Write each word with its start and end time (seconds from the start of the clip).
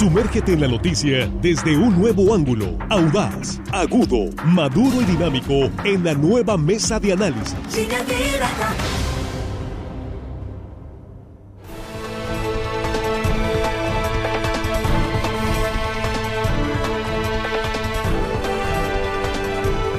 Sumérgete 0.00 0.54
en 0.54 0.62
la 0.62 0.68
noticia 0.68 1.30
desde 1.42 1.76
un 1.76 2.00
nuevo 2.00 2.34
ángulo, 2.34 2.78
audaz, 2.88 3.60
agudo, 3.70 4.34
maduro 4.46 5.02
y 5.02 5.04
dinámico 5.04 5.70
en 5.84 6.02
la 6.02 6.14
nueva 6.14 6.56
mesa 6.56 6.98
de 6.98 7.12
análisis. 7.12 7.54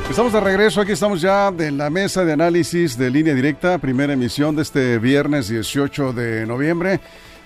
Estamos 0.10 0.34
de 0.34 0.40
regreso, 0.40 0.82
aquí 0.82 0.94
estamos 0.94 1.22
ya 1.22 1.54
en 1.60 1.78
la 1.78 1.92
mesa 1.92 2.26
de 2.26 2.34
análisis 2.34 2.98
de 2.98 3.12
línea 3.12 3.36
directa, 3.36 3.78
primera 3.78 4.14
emisión 4.14 4.56
de 4.56 4.64
este 4.64 4.98
viernes 4.98 5.48
18 5.48 6.12
de 6.14 6.48
noviembre. 6.48 7.00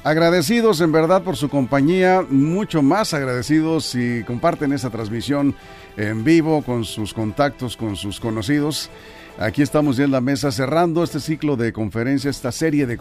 Agradecidos 0.06 0.82
en 0.82 0.92
verdad 0.92 1.24
por 1.24 1.36
su 1.36 1.50
compañía, 1.50 2.24
mucho 2.30 2.84
más 2.84 3.16
agradecidos 3.16 3.86
si 3.86 4.22
comparten 4.24 4.72
esta 4.72 4.92
transmisión 4.92 5.56
en 5.98 6.24
vivo 6.24 6.62
con 6.62 6.86
sus 6.86 7.12
contactos, 7.12 7.76
con 7.76 7.96
sus 7.96 8.20
conocidos. 8.20 8.92
Aquí 9.40 9.64
estamos 9.64 9.98
ya 9.98 10.04
en 10.04 10.12
la 10.12 10.22
mesa 10.22 10.52
cerrando 10.52 11.04
este 11.04 11.20
ciclo 11.20 11.56
de 11.56 11.74
conferencias, 11.74 12.36
esta 12.36 12.52
serie 12.52 12.86
de, 12.86 12.94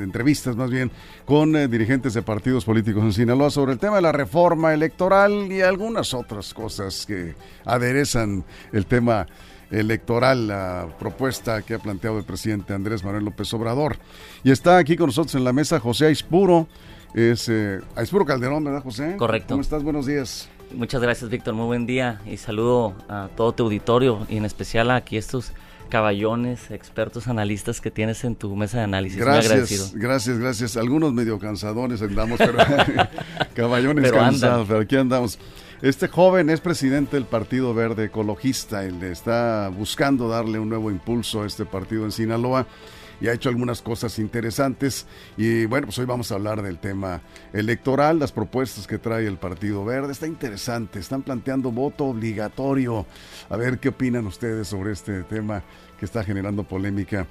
entrevistas 0.00 0.54
más 0.54 0.70
bien 0.70 0.92
con 1.24 1.56
eh, 1.56 1.66
dirigentes 1.66 2.14
de 2.14 2.22
partidos 2.22 2.64
políticos 2.64 3.02
en 3.02 3.12
Sinaloa 3.12 3.50
sobre 3.50 3.72
el 3.72 3.80
tema 3.80 3.96
de 3.96 4.02
la 4.02 4.12
reforma 4.12 4.72
electoral 4.72 5.50
y 5.50 5.62
algunas 5.62 6.14
otras 6.14 6.54
cosas 6.54 7.06
que 7.06 7.34
aderezan 7.64 8.44
el 8.72 8.86
tema 8.86 9.26
electoral, 9.70 10.48
la 10.48 10.88
propuesta 10.98 11.62
que 11.62 11.74
ha 11.74 11.78
planteado 11.78 12.18
el 12.18 12.24
presidente 12.24 12.72
Andrés 12.72 13.04
Manuel 13.04 13.24
López 13.24 13.52
Obrador. 13.54 13.96
Y 14.44 14.50
está 14.50 14.78
aquí 14.78 14.96
con 14.96 15.06
nosotros 15.06 15.34
en 15.34 15.44
la 15.44 15.52
mesa 15.52 15.80
José 15.80 16.06
Aispuro, 16.06 16.68
es 17.14 17.48
eh, 17.48 17.80
Aispuro 17.94 18.24
Calderón, 18.24 18.64
¿verdad 18.64 18.82
José? 18.82 19.16
Correcto. 19.16 19.54
¿Cómo 19.54 19.62
estás? 19.62 19.82
Buenos 19.82 20.06
días. 20.06 20.48
Muchas 20.74 21.00
gracias 21.00 21.30
Víctor, 21.30 21.54
muy 21.54 21.66
buen 21.66 21.86
día 21.86 22.20
y 22.26 22.36
saludo 22.38 22.94
a 23.08 23.28
todo 23.36 23.52
tu 23.52 23.64
auditorio 23.64 24.26
y 24.28 24.36
en 24.36 24.44
especial 24.44 24.90
a 24.90 24.96
aquí 24.96 25.16
estos 25.16 25.52
caballones, 25.88 26.72
expertos 26.72 27.28
analistas 27.28 27.80
que 27.80 27.90
tienes 27.92 28.24
en 28.24 28.34
tu 28.34 28.54
mesa 28.56 28.78
de 28.78 28.84
análisis. 28.84 29.18
Gracias, 29.18 29.94
gracias, 29.94 30.38
gracias. 30.38 30.76
Algunos 30.76 31.12
medio 31.12 31.38
cansadores 31.38 32.02
andamos, 32.02 32.38
pero 32.38 32.58
caballones 33.54 34.10
cansados, 34.10 34.66
pero 34.66 34.80
aquí 34.80 34.96
andamos. 34.96 35.38
Este 35.82 36.08
joven 36.08 36.48
es 36.48 36.62
presidente 36.62 37.16
del 37.16 37.26
Partido 37.26 37.74
Verde 37.74 38.06
Ecologista, 38.06 38.82
él 38.84 39.02
está 39.02 39.68
buscando 39.68 40.26
darle 40.26 40.58
un 40.58 40.70
nuevo 40.70 40.90
impulso 40.90 41.42
a 41.42 41.46
este 41.46 41.66
partido 41.66 42.06
en 42.06 42.12
Sinaloa 42.12 42.66
y 43.20 43.28
ha 43.28 43.34
hecho 43.34 43.50
algunas 43.50 43.82
cosas 43.82 44.18
interesantes. 44.18 45.06
Y 45.36 45.66
bueno, 45.66 45.88
pues 45.88 45.98
hoy 45.98 46.06
vamos 46.06 46.32
a 46.32 46.36
hablar 46.36 46.62
del 46.62 46.78
tema 46.78 47.20
electoral, 47.52 48.18
las 48.18 48.32
propuestas 48.32 48.86
que 48.86 48.96
trae 48.96 49.26
el 49.26 49.36
Partido 49.36 49.84
Verde. 49.84 50.12
Está 50.12 50.26
interesante, 50.26 50.98
están 50.98 51.20
planteando 51.20 51.70
voto 51.70 52.06
obligatorio. 52.06 53.04
A 53.50 53.56
ver 53.58 53.78
qué 53.78 53.90
opinan 53.90 54.26
ustedes 54.26 54.68
sobre 54.68 54.92
este 54.92 55.24
tema 55.24 55.62
que 55.98 56.06
está 56.06 56.24
generando 56.24 56.64
polémica 56.64 57.26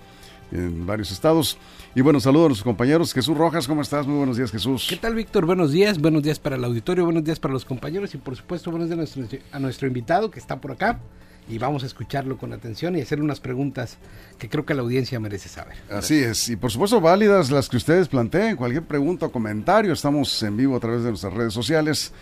en 0.56 0.86
varios 0.86 1.12
estados. 1.12 1.58
Y 1.94 2.02
bueno, 2.02 2.20
saludos 2.20 2.46
a 2.48 2.50
los 2.50 2.64
compañeros. 2.64 3.14
Jesús 3.14 3.38
Rojas, 3.38 3.68
¿cómo 3.68 3.82
estás? 3.82 4.08
Muy 4.08 4.18
buenos 4.18 4.38
días, 4.38 4.52
Jesús. 4.52 4.88
¿Qué 4.90 4.98
tal, 4.98 5.16
Víctor? 5.16 5.46
Buenos 5.46 5.72
días. 5.72 6.00
Buenos 6.00 6.24
días 6.24 6.40
para 6.40 6.56
el 6.56 6.64
auditorio, 6.64 7.06
buenos 7.06 7.24
días 7.24 7.40
para 7.40 7.54
los 7.54 7.66
compañeros 7.66 8.14
y 8.16 8.18
por 8.18 8.36
supuesto 8.36 8.72
buenos 8.72 8.90
días 8.90 8.98
a 9.16 9.20
nuestro, 9.20 9.40
a 9.52 9.60
nuestro 9.60 9.88
invitado 9.88 10.32
que 10.32 10.40
está 10.40 10.60
por 10.60 10.72
acá 10.72 11.00
y 11.48 11.58
vamos 11.58 11.84
a 11.84 11.86
escucharlo 11.86 12.38
con 12.38 12.54
atención 12.54 12.96
y 12.96 13.02
hacerle 13.02 13.24
unas 13.24 13.40
preguntas 13.40 13.98
que 14.38 14.50
creo 14.50 14.66
que 14.66 14.74
la 14.74 14.82
audiencia 14.82 15.20
merece 15.20 15.50
saber. 15.50 15.76
Así 15.90 16.16
es, 16.16 16.50
y 16.50 16.56
por 16.56 16.72
supuesto 16.72 17.00
válidas 17.00 17.52
las 17.52 17.70
que 17.70 17.78
ustedes 17.78 18.08
planteen, 18.08 18.56
cualquier 18.56 18.84
pregunta 18.84 19.28
o 19.28 19.32
comentario, 19.32 19.94
estamos 19.94 20.42
en 20.44 20.58
vivo 20.58 20.76
a 20.76 20.80
través 20.80 21.04
de 21.04 21.10
nuestras 21.10 21.34
redes 21.34 21.54
sociales, 21.54 22.14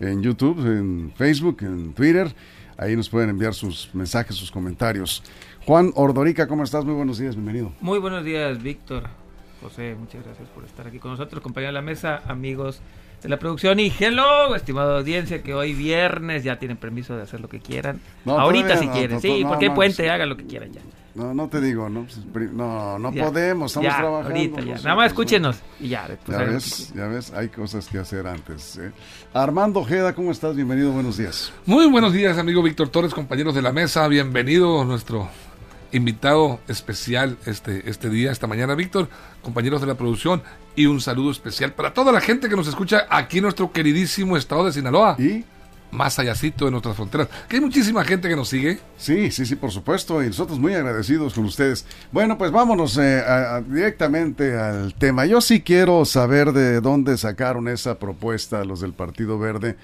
en 0.00 0.22
YouTube, 0.22 0.58
en 0.66 1.12
Facebook, 1.16 1.58
en 1.62 1.92
Twitter, 1.92 2.34
ahí 2.76 2.96
nos 2.96 3.08
pueden 3.08 3.30
enviar 3.30 3.54
sus 3.54 3.90
mensajes, 3.92 4.34
sus 4.36 4.50
comentarios. 4.50 5.22
Juan 5.66 5.92
Ordorica, 5.94 6.48
¿cómo 6.48 6.64
estás? 6.64 6.84
Muy 6.84 6.94
buenos 6.94 7.18
días, 7.18 7.36
bienvenido. 7.36 7.72
Muy 7.80 8.00
buenos 8.00 8.24
días, 8.24 8.60
Víctor. 8.60 9.04
José, 9.62 9.94
muchas 9.96 10.24
gracias 10.24 10.48
por 10.48 10.64
estar 10.64 10.88
aquí 10.88 10.98
con 10.98 11.12
nosotros, 11.12 11.40
compañeros 11.40 11.72
de 11.72 11.80
la 11.80 11.82
mesa, 11.82 12.20
amigos 12.26 12.80
de 13.22 13.28
la 13.28 13.38
producción. 13.38 13.78
Y 13.78 13.92
hello, 13.96 14.56
estimada 14.56 14.98
audiencia, 14.98 15.40
que 15.40 15.54
hoy 15.54 15.72
viernes 15.72 16.42
ya 16.42 16.58
tienen 16.58 16.78
permiso 16.78 17.16
de 17.16 17.22
hacer 17.22 17.40
lo 17.40 17.48
que 17.48 17.60
quieran. 17.60 18.00
Ahorita 18.26 18.76
si 18.76 18.88
quieren, 18.88 19.20
sí, 19.20 19.44
porque 19.46 19.70
puente, 19.70 20.10
hagan 20.10 20.28
lo 20.28 20.36
que 20.36 20.46
quieran 20.46 20.72
ya. 20.72 20.80
No, 21.14 21.32
no 21.32 21.46
te 21.46 21.60
digo, 21.60 21.88
no, 21.88 22.06
pues, 22.32 22.50
no, 22.50 22.98
no 22.98 23.12
podemos, 23.12 23.70
estamos 23.70 23.96
trabajando. 23.96 24.30
Ahorita 24.30 24.62
ya, 24.62 24.74
nada 24.76 24.96
más 24.96 25.08
escúchenos 25.08 25.58
y 25.78 25.88
ya. 25.88 26.08
ya 26.26 26.38
ves, 26.38 26.92
ya 26.94 27.06
ves, 27.06 27.32
hay 27.34 27.50
cosas 27.50 27.86
que 27.86 27.98
hacer 27.98 28.26
antes. 28.26 28.78
¿eh? 28.78 28.90
Armando 29.34 29.80
Ojeda, 29.80 30.14
¿cómo 30.14 30.32
estás? 30.32 30.56
Bienvenido, 30.56 30.90
buenos 30.90 31.18
días. 31.18 31.52
Muy 31.66 31.86
buenos 31.86 32.14
días, 32.14 32.38
amigo 32.38 32.62
Víctor 32.62 32.88
Torres, 32.88 33.12
compañeros 33.14 33.54
de 33.54 33.60
la 33.60 33.72
mesa, 33.72 34.08
bienvenido 34.08 34.84
nuestro 34.86 35.28
invitado 35.92 36.60
especial 36.68 37.36
este, 37.46 37.88
este 37.88 38.10
día, 38.10 38.32
esta 38.32 38.46
mañana, 38.46 38.74
Víctor, 38.74 39.08
compañeros 39.42 39.80
de 39.80 39.86
la 39.86 39.94
producción, 39.94 40.42
y 40.74 40.86
un 40.86 41.00
saludo 41.00 41.30
especial 41.30 41.72
para 41.72 41.92
toda 41.94 42.12
la 42.12 42.20
gente 42.20 42.48
que 42.48 42.56
nos 42.56 42.66
escucha 42.66 43.06
aquí 43.10 43.38
en 43.38 43.44
nuestro 43.44 43.72
queridísimo 43.72 44.36
estado 44.36 44.64
de 44.64 44.72
Sinaloa. 44.72 45.16
Y 45.18 45.44
más 45.92 46.18
allácito 46.18 46.64
de 46.64 46.70
nuestras 46.70 46.96
fronteras. 46.96 47.28
Que 47.48 47.56
hay 47.56 47.62
muchísima 47.62 48.02
gente 48.04 48.28
que 48.28 48.34
nos 48.34 48.48
sigue. 48.48 48.78
Sí, 48.96 49.30
sí, 49.30 49.44
sí, 49.44 49.56
por 49.56 49.70
supuesto. 49.70 50.22
Y 50.22 50.28
nosotros 50.28 50.58
muy 50.58 50.74
agradecidos 50.74 51.34
con 51.34 51.44
ustedes. 51.44 51.84
Bueno, 52.10 52.38
pues 52.38 52.50
vámonos 52.50 52.98
eh, 53.00 53.22
directamente 53.68 54.58
al 54.58 54.94
tema. 54.94 55.26
Yo 55.26 55.40
sí 55.40 55.60
quiero 55.60 56.04
saber 56.06 56.52
de 56.52 56.80
dónde 56.80 57.16
sacaron 57.18 57.68
esa 57.68 57.98
propuesta 57.98 58.64
los 58.64 58.80
del 58.80 58.94
Partido 58.94 59.38
Verde 59.38 59.76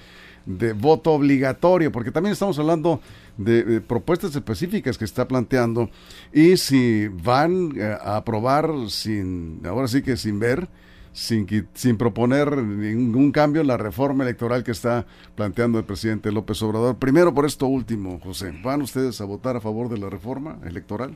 de 0.45 0.73
voto 0.73 1.11
obligatorio, 1.11 1.91
porque 1.91 2.11
también 2.11 2.33
estamos 2.33 2.57
hablando 2.57 3.01
de, 3.39 3.81
propuestas 3.81 4.35
específicas 4.35 4.97
que 4.97 5.05
está 5.05 5.27
planteando 5.27 5.89
y 6.33 6.57
si 6.57 7.07
van 7.07 7.71
eh, 7.75 7.97
a 7.99 8.17
aprobar 8.17 8.69
sin, 8.89 9.61
ahora 9.65 9.87
sí 9.87 10.01
que 10.01 10.17
sin 10.17 10.39
ver, 10.39 10.67
sin, 11.13 11.47
sin 11.73 11.97
proponer 11.97 12.57
ningún 12.57 13.31
cambio 13.31 13.61
en 13.61 13.67
la 13.67 13.77
reforma 13.77 14.23
electoral 14.23 14.63
que 14.63 14.71
está 14.71 15.05
planteando 15.35 15.79
el 15.79 15.85
presidente 15.85 16.31
López 16.31 16.61
Obrador. 16.61 16.97
Primero 16.97 17.33
por 17.33 17.45
esto 17.45 17.65
último, 17.65 18.19
José, 18.21 18.53
¿van 18.63 18.81
ustedes 18.81 19.19
a 19.21 19.25
votar 19.25 19.55
a 19.55 19.61
favor 19.61 19.89
de 19.89 19.97
la 19.97 20.09
reforma 20.09 20.59
electoral? 20.65 21.15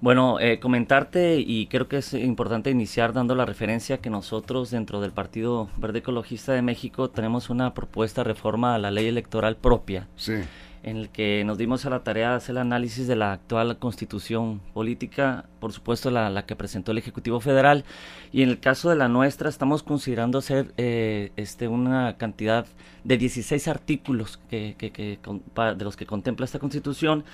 Bueno, 0.00 0.40
eh, 0.40 0.58
comentarte 0.58 1.38
y 1.38 1.68
creo 1.68 1.86
que 1.86 1.98
es 1.98 2.12
importante 2.14 2.70
iniciar 2.70 3.12
dando 3.12 3.36
la 3.36 3.46
referencia 3.46 3.98
que 3.98 4.10
nosotros 4.10 4.72
dentro 4.72 5.00
del 5.00 5.12
Partido 5.12 5.70
Verde 5.76 6.00
Ecologista 6.00 6.52
de 6.52 6.62
México 6.62 7.10
tenemos 7.10 7.50
una 7.50 7.72
propuesta 7.72 8.22
de 8.22 8.28
reforma 8.28 8.74
a 8.74 8.78
la 8.78 8.90
ley 8.90 9.06
electoral 9.06 9.56
propia. 9.56 10.08
Sí 10.16 10.34
en 10.82 10.96
el 10.96 11.10
que 11.10 11.44
nos 11.44 11.58
dimos 11.58 11.86
a 11.86 11.90
la 11.90 12.02
tarea 12.02 12.30
de 12.30 12.36
hacer 12.36 12.54
el 12.54 12.58
análisis 12.58 13.06
de 13.06 13.14
la 13.14 13.32
actual 13.32 13.78
constitución 13.78 14.60
política, 14.74 15.46
por 15.60 15.72
supuesto 15.72 16.10
la, 16.10 16.44
que 16.44 16.56
presentó 16.56 16.92
el 16.92 16.98
Ejecutivo 16.98 17.40
Federal, 17.40 17.84
y 18.32 18.42
en 18.42 18.48
el 18.48 18.58
caso 18.58 18.90
de 18.90 18.96
la 18.96 19.08
nuestra 19.08 19.48
estamos 19.48 19.82
considerando 19.82 20.38
hacer 20.38 20.74
eh, 20.76 21.30
este, 21.36 21.68
una 21.68 22.16
cantidad 22.16 22.66
de 23.04 23.16
16 23.16 23.68
artículos 23.68 24.40
que, 24.48 24.74
de 24.78 25.84
los 25.84 25.96
que 25.96 26.06
contempla 26.06 26.44
esta 26.44 26.58
constitución, 26.58 27.24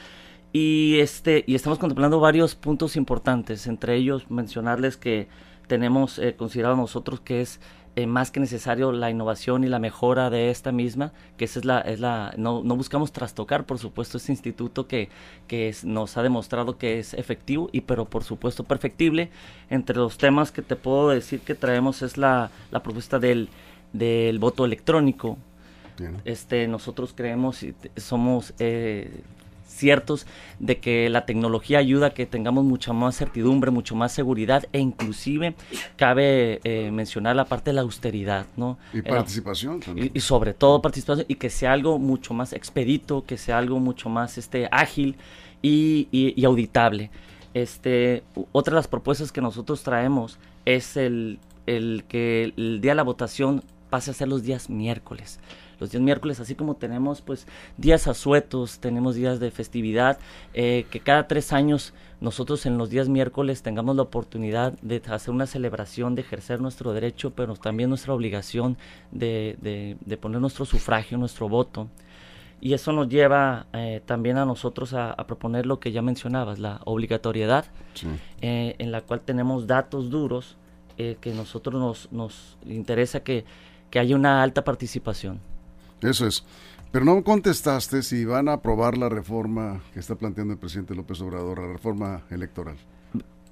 y, 0.53 0.98
este, 1.00 1.44
y 1.47 1.54
estamos 1.54 1.78
contemplando 1.78 2.20
varios 2.20 2.54
puntos 2.54 2.97
importantes, 2.97 3.66
entre 3.66 3.97
ellos 3.97 4.31
mencionarles 4.31 4.97
que 4.97 5.28
tenemos 5.66 6.19
eh, 6.19 6.34
considerado 6.37 6.76
nosotros 6.76 7.20
que 7.20 7.42
es 7.42 7.60
eh, 7.97 8.06
más 8.06 8.31
que 8.31 8.41
necesario 8.41 8.93
la 8.93 9.10
innovación 9.10 9.65
y 9.65 9.69
la 9.69 9.78
mejora 9.78 10.31
de 10.31 10.50
esta 10.50 10.72
misma, 10.72 11.12
que 11.37 11.44
esa 11.44 11.59
es 11.59 11.65
la, 11.65 11.81
es 11.81 12.00
la 12.00 12.34
no, 12.37 12.62
no 12.62 12.76
buscamos 12.76 13.12
trastocar, 13.12 13.65
por 13.65 13.78
supuesto, 13.78 14.19
este 14.19 14.32
instituto 14.32 14.87
que, 14.87 15.09
que 15.47 15.75
nos 15.84 16.16
ha 16.16 16.22
demostrado 16.22 16.78
que 16.78 16.99
es 16.99 17.15
efectivo 17.15 17.69
y 17.72 17.82
pero 17.82 18.04
por 18.04 18.25
supuesto 18.25 18.65
perfectible. 18.65 19.31
Entre 19.71 19.97
los 19.97 20.19
temas 20.19 20.53
que 20.53 20.62
te 20.62 20.76
puedo 20.76 21.10
decir 21.10 21.41
que 21.41 21.54
traemos 21.54 22.03
es 22.03 22.16
la, 22.16 22.50
la 22.71 22.82
propuesta 22.82 23.19
del, 23.19 23.49
del 23.93 24.38
voto 24.38 24.65
electrónico. 24.65 25.38
Este, 26.25 26.69
nosotros 26.69 27.12
creemos 27.12 27.64
y 27.64 27.75
somos 27.96 28.55
eh, 28.61 29.11
ciertos 29.78 30.26
de 30.58 30.78
que 30.78 31.08
la 31.08 31.25
tecnología 31.25 31.78
ayuda 31.78 32.08
a 32.08 32.10
que 32.10 32.26
tengamos 32.26 32.64
mucha 32.64 32.92
más 32.92 33.16
certidumbre, 33.16 33.70
mucho 33.70 33.94
más 33.94 34.12
seguridad 34.12 34.64
e 34.72 34.80
inclusive 34.80 35.54
cabe 35.96 36.60
eh, 36.64 36.90
mencionar 36.90 37.36
la 37.36 37.44
parte 37.44 37.70
de 37.70 37.75
la 37.75 37.82
austeridad, 37.82 38.46
¿no? 38.56 38.78
Y 38.92 39.02
participación 39.02 39.80
también. 39.80 40.10
Y, 40.12 40.20
sobre 40.20 40.52
todo 40.52 40.82
participación 40.82 41.26
y 41.28 41.36
que 41.36 41.48
sea 41.48 41.72
algo 41.72 41.98
mucho 41.98 42.34
más 42.34 42.52
expedito, 42.52 43.25
que 43.25 43.38
sea 43.38 43.58
algo 43.58 43.78
mucho 43.78 44.08
más 44.08 44.36
este 44.36 44.69
ágil 44.70 45.16
y, 45.62 46.08
y 46.10 46.44
auditable. 46.44 47.10
Este, 47.54 48.22
otra 48.52 48.72
de 48.72 48.76
las 48.76 48.88
propuestas 48.88 49.32
que 49.32 49.40
nosotros 49.40 49.82
traemos 49.82 50.38
es 50.64 50.96
el, 50.96 51.38
el 51.66 52.04
que 52.08 52.52
el 52.56 52.81
día 52.81 52.92
de 52.92 52.96
la 52.96 53.02
votación 53.02 53.62
pase 53.90 54.11
a 54.11 54.14
ser 54.14 54.29
los 54.29 54.43
días 54.43 54.70
miércoles. 54.70 55.40
Los 55.81 55.90
días 55.90 56.02
miércoles, 56.02 56.40
así 56.40 56.55
como 56.55 56.75
tenemos 56.75 57.20
pues 57.23 57.46
días 57.76 58.08
asuetos, 58.08 58.79
tenemos 58.81 59.14
días 59.14 59.38
de 59.38 59.50
festividad, 59.50 60.19
eh, 60.55 60.87
que 60.90 61.00
cada 61.00 61.29
tres 61.29 61.52
años 61.52 61.94
nosotros 62.20 62.67
en 62.67 62.79
los 62.79 62.90
días 62.90 63.08
miércoles 63.08 63.62
tengamos 63.62 63.94
la 63.94 64.02
oportunidad 64.02 64.73
de 64.82 65.00
hacer 65.08 65.32
una 65.32 65.46
celebración, 65.46 66.17
de 66.17 66.23
ejercer 66.23 66.61
nuestro 66.61 66.93
derecho, 66.93 67.31
pero 67.31 67.55
también 67.55 67.90
nuestra 67.90 68.12
obligación 68.12 68.76
de, 69.12 69.56
de, 69.61 70.17
poner 70.17 70.41
nuestro 70.41 70.64
sufragio, 70.64 71.17
nuestro 71.17 71.49
voto. 71.49 71.88
Y 72.61 72.73
eso 72.73 72.93
nos 72.93 73.08
lleva 73.08 73.67
eh, 73.73 74.02
también 74.05 74.37
a 74.37 74.44
nosotros 74.44 74.94
a, 74.94 75.14
proponer 75.29 75.64
lo 75.64 75.79
que 75.79 75.93
ya 75.93 76.02
mencionabas, 76.02 76.58
la 76.58 76.81
obligatoriedad, 76.87 77.67
eh, 78.41 78.75
en 78.79 78.91
la 78.91 79.02
cual 79.02 79.20
tenemos 79.20 79.69
datos 79.69 80.11
duros 80.11 80.56
eh, 80.96 81.17
que 81.20 81.32
nosotros 81.32 81.81
nos, 81.81 82.11
nos 82.11 82.56
interesa 82.67 83.20
que, 83.20 83.44
que 83.90 83.99
haya 83.99 84.17
una 84.17 84.43
alta 84.43 84.64
participación. 84.64 85.40
Eso 86.00 86.26
es. 86.26 86.44
Pero 86.90 87.05
no 87.05 87.23
contestaste 87.23 88.02
si 88.02 88.25
van 88.25 88.49
a 88.49 88.55
aprobar 88.55 88.96
la 88.96 89.08
reforma 89.08 89.82
que 89.93 90.00
está 90.00 90.14
planteando 90.14 90.55
el 90.55 90.58
presidente 90.58 90.94
López 90.94 91.20
Obrador, 91.20 91.58
la 91.58 91.69
reforma 91.69 92.23
electoral. 92.31 92.76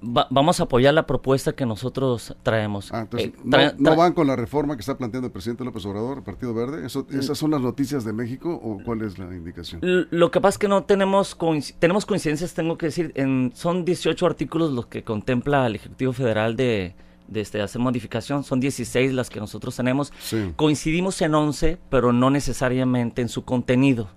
vamos 0.01 0.59
a 0.59 0.63
apoyar 0.63 0.93
la 0.95 1.05
propuesta 1.05 1.53
que 1.53 1.65
nosotros 1.65 2.35
traemos. 2.41 2.91
Ah, 2.91 3.01
entonces, 3.01 3.29
eh, 3.29 3.73
no, 3.77 3.95
van 3.95 4.13
con 4.13 4.25
la 4.25 4.35
reforma 4.35 4.75
que 4.75 4.79
está 4.79 4.97
planteando 4.97 5.27
el 5.27 5.31
presidente 5.31 5.63
López 5.63 5.85
Obrador, 5.85 6.17
el 6.19 6.23
Partido 6.23 6.53
Verde? 6.55 6.85
¿Esas 6.85 7.37
son 7.37 7.51
las 7.51 7.61
noticias 7.61 8.03
de 8.03 8.13
México 8.13 8.53
o 8.53 8.79
cuál 8.83 9.03
es 9.03 9.19
la 9.19 9.25
indicación? 9.25 9.81
Lo 9.83 10.31
que 10.31 10.41
pasa 10.41 10.55
es 10.55 10.57
que 10.57 10.67
no 10.67 10.83
tenemos, 10.85 11.37
tenemos 11.77 12.07
coincidencias, 12.07 12.55
tengo 12.55 12.75
que 12.75 12.87
decir, 12.87 13.11
en, 13.13 13.51
son 13.53 13.85
18 13.85 14.25
artículos 14.25 14.71
los 14.71 14.87
que 14.87 15.03
contempla 15.03 15.67
el 15.67 15.75
Ejecutivo 15.75 16.11
Federal 16.11 16.55
de, 16.55 16.95
de 17.27 17.41
este, 17.41 17.61
hacer 17.61 17.81
modificación. 17.81 18.43
Son 18.43 18.59
16 18.59 19.13
las 19.13 19.29
que 19.29 19.39
nosotros 19.39 19.75
tenemos. 19.75 20.11
Coincidimos 20.55 21.21
en 21.21 21.35
11, 21.35 21.77
pero 21.89 22.13
no 22.13 22.29
necesariamente 22.29 23.21
en 23.21 23.29
su 23.29 23.43
contenido. 23.43 24.09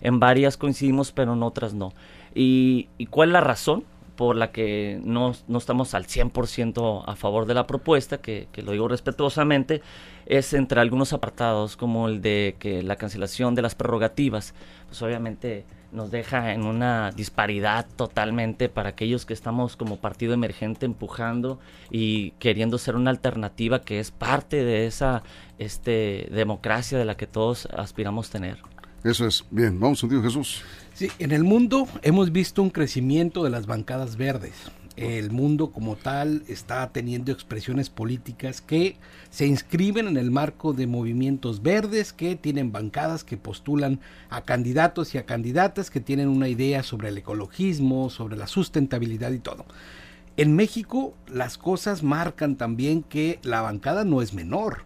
En 0.00 0.18
varias 0.18 0.56
coincidimos, 0.56 1.12
pero 1.12 1.34
en 1.34 1.42
otras 1.42 1.74
no. 1.74 1.92
¿Y, 2.34 2.88
cuál 3.10 3.30
es 3.30 3.32
la 3.34 3.40
razón? 3.40 3.84
por 4.16 4.36
la 4.36 4.52
que 4.52 5.00
no, 5.02 5.32
no 5.48 5.58
estamos 5.58 5.94
al 5.94 6.06
100% 6.06 7.04
a 7.06 7.16
favor 7.16 7.46
de 7.46 7.54
la 7.54 7.66
propuesta, 7.66 8.18
que, 8.18 8.46
que, 8.52 8.62
lo 8.62 8.72
digo 8.72 8.86
respetuosamente, 8.86 9.80
es 10.26 10.52
entre 10.52 10.80
algunos 10.80 11.14
apartados 11.14 11.78
como 11.78 12.08
el 12.08 12.20
de 12.20 12.54
que 12.58 12.82
la 12.82 12.96
cancelación 12.96 13.54
de 13.54 13.62
las 13.62 13.74
prerrogativas, 13.74 14.54
pues 14.86 15.00
obviamente 15.00 15.64
nos 15.92 16.10
deja 16.10 16.52
en 16.52 16.64
una 16.64 17.10
disparidad 17.10 17.86
totalmente 17.96 18.68
para 18.68 18.90
aquellos 18.90 19.26
que 19.26 19.34
estamos 19.34 19.76
como 19.76 19.98
partido 19.98 20.34
emergente 20.34 20.86
empujando 20.86 21.60
y 21.90 22.32
queriendo 22.32 22.78
ser 22.78 22.96
una 22.96 23.10
alternativa 23.10 23.82
que 23.82 24.00
es 24.00 24.10
parte 24.10 24.64
de 24.64 24.86
esa 24.86 25.22
este, 25.58 26.28
democracia 26.32 26.98
de 26.98 27.04
la 27.04 27.16
que 27.16 27.26
todos 27.26 27.66
aspiramos 27.66 28.30
tener. 28.30 28.58
Eso 29.04 29.26
es. 29.26 29.44
Bien, 29.50 29.78
vamos 29.78 30.00
contigo 30.00 30.22
Jesús. 30.22 30.62
Sí, 30.94 31.10
en 31.18 31.32
el 31.32 31.44
mundo 31.44 31.88
hemos 32.02 32.32
visto 32.32 32.62
un 32.62 32.70
crecimiento 32.70 33.42
de 33.44 33.50
las 33.50 33.66
bancadas 33.66 34.16
verdes 34.16 34.70
el 34.96 35.30
mundo 35.30 35.70
como 35.70 35.96
tal 35.96 36.42
está 36.48 36.90
teniendo 36.92 37.32
expresiones 37.32 37.88
políticas 37.88 38.60
que 38.60 38.96
se 39.30 39.46
inscriben 39.46 40.06
en 40.06 40.16
el 40.16 40.30
marco 40.30 40.72
de 40.72 40.86
movimientos 40.86 41.62
verdes 41.62 42.12
que 42.12 42.36
tienen 42.36 42.72
bancadas 42.72 43.24
que 43.24 43.36
postulan 43.36 44.00
a 44.28 44.42
candidatos 44.42 45.14
y 45.14 45.18
a 45.18 45.26
candidatas 45.26 45.90
que 45.90 46.00
tienen 46.00 46.28
una 46.28 46.48
idea 46.48 46.82
sobre 46.82 47.08
el 47.08 47.18
ecologismo, 47.18 48.10
sobre 48.10 48.36
la 48.36 48.46
sustentabilidad 48.46 49.32
y 49.32 49.38
todo. 49.38 49.64
En 50.36 50.56
México 50.56 51.14
las 51.26 51.58
cosas 51.58 52.02
marcan 52.02 52.56
también 52.56 53.02
que 53.02 53.38
la 53.42 53.62
bancada 53.62 54.04
no 54.04 54.22
es 54.22 54.32
menor. 54.34 54.84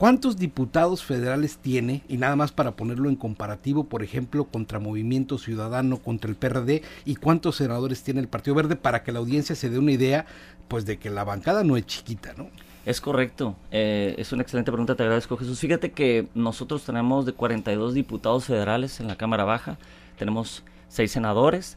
¿Cuántos 0.00 0.38
diputados 0.38 1.04
federales 1.04 1.58
tiene? 1.58 2.04
Y 2.08 2.16
nada 2.16 2.34
más 2.34 2.52
para 2.52 2.70
ponerlo 2.74 3.10
en 3.10 3.16
comparativo, 3.16 3.84
por 3.84 4.02
ejemplo, 4.02 4.46
contra 4.46 4.78
Movimiento 4.78 5.36
Ciudadano, 5.36 5.98
contra 5.98 6.30
el 6.30 6.36
PRD, 6.36 6.80
y 7.04 7.16
cuántos 7.16 7.56
senadores 7.56 8.02
tiene 8.02 8.20
el 8.20 8.26
Partido 8.26 8.54
Verde 8.54 8.76
para 8.76 9.02
que 9.02 9.12
la 9.12 9.18
audiencia 9.18 9.54
se 9.54 9.68
dé 9.68 9.78
una 9.78 9.92
idea, 9.92 10.24
pues 10.68 10.86
de 10.86 10.98
que 10.98 11.10
la 11.10 11.24
bancada 11.24 11.64
no 11.64 11.76
es 11.76 11.84
chiquita, 11.84 12.32
¿no? 12.34 12.48
Es 12.86 12.98
correcto. 13.02 13.56
Eh, 13.72 14.14
es 14.16 14.32
una 14.32 14.40
excelente 14.40 14.72
pregunta, 14.72 14.94
te 14.94 15.02
agradezco 15.02 15.36
Jesús. 15.36 15.60
Fíjate 15.60 15.92
que 15.92 16.28
nosotros 16.34 16.82
tenemos 16.82 17.26
de 17.26 17.34
42 17.34 17.92
diputados 17.92 18.46
federales 18.46 19.00
en 19.00 19.06
la 19.06 19.16
Cámara 19.16 19.44
Baja, 19.44 19.76
tenemos 20.16 20.64
seis 20.88 21.12
senadores 21.12 21.76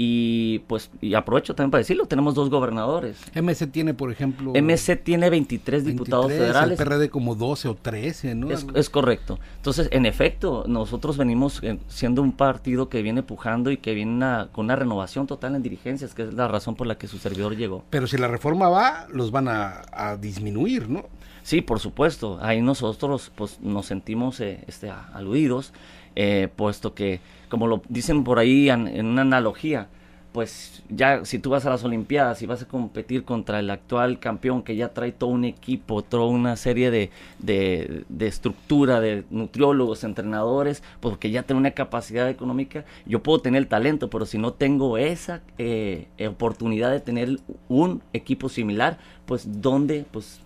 y 0.00 0.60
pues, 0.60 0.92
y 1.00 1.14
aprovecho 1.14 1.56
también 1.56 1.72
para 1.72 1.80
decirlo, 1.80 2.06
tenemos 2.06 2.36
dos 2.36 2.50
gobernadores. 2.50 3.18
MC 3.34 3.66
tiene, 3.66 3.94
por 3.94 4.12
ejemplo... 4.12 4.52
MC 4.52 4.96
tiene 5.02 5.28
23, 5.28 5.84
diputados 5.84 6.28
federales. 6.28 6.78
El 6.78 6.86
PRD 6.86 7.10
como 7.10 7.34
12 7.34 7.66
o 7.66 7.74
13, 7.74 8.36
¿no? 8.36 8.48
Es, 8.52 8.90
correcto. 8.90 9.40
Entonces, 9.56 9.88
en 9.90 10.06
efecto, 10.06 10.64
nosotros 10.68 11.16
venimos 11.16 11.60
eh, 11.64 11.80
siendo 11.88 12.22
un 12.22 12.30
partido 12.30 12.88
que 12.88 13.02
viene 13.02 13.24
pujando 13.24 13.72
y 13.72 13.78
que 13.78 13.92
viene 13.92 14.46
con 14.52 14.66
una 14.66 14.76
renovación 14.76 15.26
total 15.26 15.56
en 15.56 15.64
dirigencias, 15.64 16.14
que 16.14 16.22
es 16.22 16.32
la 16.32 16.46
razón 16.46 16.76
por 16.76 16.86
la 16.86 16.96
que 16.96 17.08
su 17.08 17.18
servidor 17.18 17.56
llegó. 17.56 17.84
Pero 17.90 18.06
si 18.06 18.18
la 18.18 18.28
reforma 18.28 18.68
va, 18.68 19.08
los 19.12 19.32
van 19.32 19.48
a, 19.48 20.16
disminuir, 20.20 20.88
¿no? 20.88 21.06
Sí, 21.42 21.60
por 21.60 21.80
supuesto. 21.80 22.38
Ahí 22.40 22.62
nosotros 22.62 23.32
pues 23.34 23.58
nos 23.60 23.86
sentimos 23.86 24.38
eh, 24.40 24.62
este, 24.68 24.90
aludidos, 24.90 25.72
eh, 26.20 26.48
puesto 26.56 26.94
que 26.94 27.20
como 27.48 27.68
lo 27.68 27.80
dicen 27.88 28.24
por 28.24 28.40
ahí 28.40 28.68
en, 28.70 29.06
una 29.06 29.22
analogía, 29.22 29.86
pues 30.32 30.82
ya 30.88 31.24
si 31.24 31.38
tú 31.38 31.50
vas 31.50 31.64
a 31.64 31.70
las 31.70 31.84
Olimpiadas 31.84 32.42
y 32.42 32.46
vas 32.46 32.60
a 32.60 32.66
competir 32.66 33.22
contra 33.22 33.60
el 33.60 33.70
actual 33.70 34.18
campeón 34.18 34.64
que 34.64 34.74
ya 34.74 34.92
trae 34.92 35.12
todo 35.12 35.30
un 35.30 35.44
equipo, 35.44 36.02
toda 36.02 36.26
una 36.26 36.56
serie 36.56 36.90
de, 36.90 37.12
de, 37.38 38.26
estructura, 38.26 38.98
de 38.98 39.26
nutriólogos, 39.30 40.02
entrenadores, 40.02 40.82
porque 40.98 41.30
ya 41.30 41.44
tiene 41.44 41.60
una 41.60 41.70
capacidad 41.70 42.28
económica, 42.28 42.84
yo 43.06 43.22
puedo 43.22 43.40
tener 43.40 43.62
el 43.62 43.68
talento, 43.68 44.10
pero 44.10 44.26
si 44.26 44.38
no 44.38 44.52
tengo 44.52 44.98
esa 44.98 45.40
eh, 45.56 46.08
oportunidad 46.28 46.90
de 46.90 46.98
tener 46.98 47.38
un 47.68 48.02
equipo 48.12 48.48
similar, 48.48 48.98
pues 49.24 49.62
¿dónde? 49.62 50.04
Pues 50.10 50.40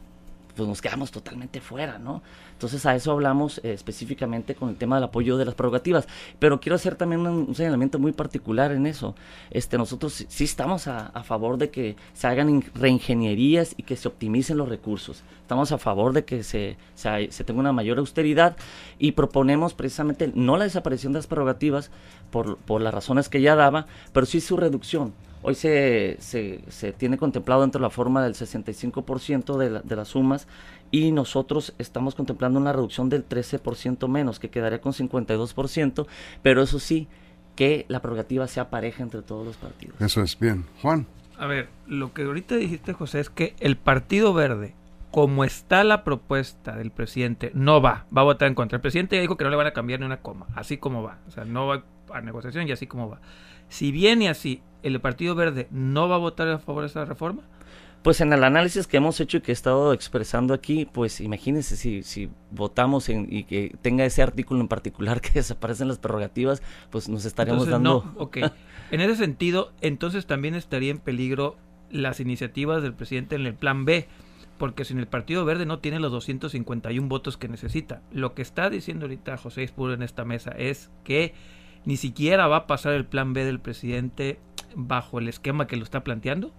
pues 0.55 0.69
nos 0.69 0.83
quedamos 0.83 1.11
totalmente 1.11 1.61
fuera, 1.61 1.99
¿no? 1.99 2.23
Entonces 2.63 2.87
a 2.87 2.95
eso 2.95 3.11
hablamos 3.11 3.59
eh, 3.65 3.73
específicamente 3.73 4.55
con 4.55 4.69
el 4.69 4.77
tema 4.77 4.95
del 4.95 5.03
apoyo 5.03 5.37
de 5.37 5.45
las 5.45 5.57
prerrogativas. 5.57 6.07
Pero 6.39 6.61
quiero 6.61 6.77
hacer 6.77 6.95
también 6.95 7.27
un, 7.27 7.53
señalamiento 7.57 7.99
muy 7.99 8.13
particular 8.13 8.71
en 8.71 8.87
eso. 8.87 9.17
Este, 9.51 9.77
nosotros 9.77 10.25
sí 10.29 10.45
estamos 10.45 10.87
a, 10.87 11.11
favor 11.25 11.59
de 11.59 11.71
que 11.71 11.97
se 12.15 12.29
hagan 12.29 12.63
reingenierías 12.75 13.75
y 13.77 13.83
que 13.83 13.97
se 13.97 14.07
optimicen 14.07 14.59
los 14.59 14.69
recursos. 14.69 15.25
Estamos 15.41 15.73
a 15.73 15.79
favor 15.79 16.13
de 16.13 16.25
que 16.25 16.45
se, 16.45 16.77
se, 16.95 17.33
se 17.33 17.43
tenga 17.43 17.59
una 17.59 17.73
mayor 17.73 17.99
austeridad 17.99 18.57
y 18.97 19.13
proponemos 19.13 19.75
precisamente 19.75 20.31
no 20.33 20.57
la 20.57 20.63
desaparición 20.63 21.13
de 21.13 21.19
las 21.19 21.27
prerrogativas 21.27 21.91
por, 22.31 22.59
por 22.59 22.81
las 22.81 22.95
razones 22.95 23.29
que 23.29 23.41
ya 23.41 23.57
daba, 23.57 23.87
pero 24.13 24.25
sí 24.25 24.41
su 24.41 24.57
reducción. 24.57 25.15
Hoy 25.43 25.55
se, 25.55 26.17
se, 26.21 26.93
tiene 26.93 27.19
contemplado 27.19 27.63
dentro 27.63 27.81
de 27.81 27.83
la 27.83 27.91
forma 27.91 28.23
del 28.23 28.35
65% 28.35 29.57
de, 29.57 29.81
de 29.81 29.97
las 29.97 30.09
sumas 30.09 30.47
y 30.93 31.11
nosotros 31.11 31.75
estamos 31.79 32.15
contemplando 32.15 32.61
una 32.61 32.73
reducción 32.73 33.09
del 33.09 33.29
13% 33.29 34.07
menos, 34.09 34.39
que 34.39 34.51
quedaría 34.51 34.81
con 34.81 34.93
52%, 34.93 36.07
pero 36.43 36.63
eso 36.63 36.79
sí, 36.79 37.09
que 37.57 37.87
la 37.89 38.01
prerrogativa 38.01 38.47
sea 38.47 38.71
pareja 38.71 39.03
entre 39.03 39.23
todos 39.23 39.45
los 39.45 39.57
partidos. 39.57 40.01
Eso 40.01 40.23
es, 40.23 40.39
bien. 40.39 40.67
Juan. 40.81 41.07
A 41.39 41.47
ver, 41.47 41.69
lo 41.87 42.13
que 42.13 42.23
ahorita 42.23 42.57
dijiste, 42.57 42.93
José, 42.93 43.21
es 43.21 43.31
que 43.31 43.55
el 43.59 43.77
Partido 43.77 44.33
Verde, 44.33 44.75
como 45.11 45.45
está 45.45 45.83
la 45.83 46.05
propuesta 46.05 46.77
del 46.77 46.91
presidente, 46.91 47.51
no 47.55 47.83
va, 47.83 48.07
va 48.17 48.21
a 48.21 48.25
votar 48.25 48.49
en 48.49 48.55
contra. 48.55 48.77
El 48.77 48.83
presidente 48.83 49.17
ya 49.17 49.23
dijo 49.23 49.37
que 49.37 49.45
no 49.45 49.51
le 49.51 49.57
van 49.57 49.67
a 49.67 49.73
cambiar 49.73 50.01
ni 50.01 50.07
una 50.07 50.21
coma, 50.21 50.47
así 50.55 50.77
como 50.77 51.03
va. 51.03 51.19
O 51.27 51.31
sea, 51.31 51.45
no 51.45 51.67
va 51.67 51.85
a 52.15 52.21
negociación 52.21 52.69
y 52.69 52.73
así 52.73 52.87
como 52.87 53.09
va. 53.09 53.21
Si 53.69 53.93
viene 53.93 54.29
así 54.29 54.63
el 54.83 55.01
Partido 55.01 55.35
Verde 55.35 55.69
no 55.71 56.09
va 56.09 56.17
a 56.17 56.19
votar 56.19 56.49
a 56.49 56.59
favor 56.59 56.83
de 56.83 56.89
esa 56.89 57.05
reforma? 57.05 57.43
Pues 58.03 58.21
en 58.21 58.33
el 58.33 58.43
análisis 58.43 58.89
que 58.89 58.97
hemos 58.97 59.21
hecho 59.21 59.37
y 59.37 59.41
que 59.43 59.53
he 59.53 59.55
estado 59.55 59.93
expresando 59.93 60.55
aquí, 60.55 60.89
pues 60.93 61.21
imagínense 61.21 61.77
si, 61.77 62.03
si 62.03 62.29
votamos 62.51 63.09
y 63.09 63.45
que 63.45 63.77
tenga 63.81 64.05
ese 64.05 64.23
artículo 64.23 64.61
en 64.61 64.67
particular 64.67 65.21
que 65.23 65.31
desaparecen 65.31 65.89
las 65.89 65.99
prerrogativas, 65.99 66.63
pues 66.91 67.09
nos 67.09 67.25
estaríamos 67.25 67.69
dando... 67.69 68.05
No, 68.05 68.21
ok. 68.21 68.39
En 68.91 69.01
ese 69.01 69.17
sentido, 69.17 69.73
entonces 69.81 70.27
también 70.27 70.55
estaría 70.55 70.91
en 70.91 70.99
peligro 70.99 71.57
las 71.91 72.19
iniciativas 72.19 72.83
del 72.83 72.95
presidente 72.95 73.37
en 73.37 73.47
el 73.47 73.55
plan 73.55 73.85
B, 73.85 74.09
porque 74.59 74.85
sin 74.85 74.99
el 74.99 75.07
Partido 75.07 75.45
Verde 75.45 75.65
no 75.65 75.79
tiene 75.79 76.01
los 76.01 76.11
251 76.11 77.09
votos 77.09 77.37
que 77.37 77.49
necesita. 77.49 78.03
Lo 78.11 78.35
que 78.35 78.43
está 78.43 78.69
diciendo 78.69 79.05
ahorita 79.05 79.37
José 79.37 79.63
Espuro 79.63 79.95
en 79.95 80.03
esta 80.03 80.25
mesa 80.25 80.51
es 80.51 80.91
que 81.05 81.35
ni 81.85 81.97
siquiera 81.97 82.47
va 82.47 82.57
a 82.57 82.67
pasar 82.67 82.93
el 82.93 83.05
plan 83.05 83.33
B 83.33 83.45
del 83.45 83.61
presidente 83.61 84.39
bajo 84.75 85.19
el 85.19 85.29
esquema 85.29 85.67
que 85.67 85.77
lo 85.77 85.85
está 85.85 86.03
planteando? 86.05 86.53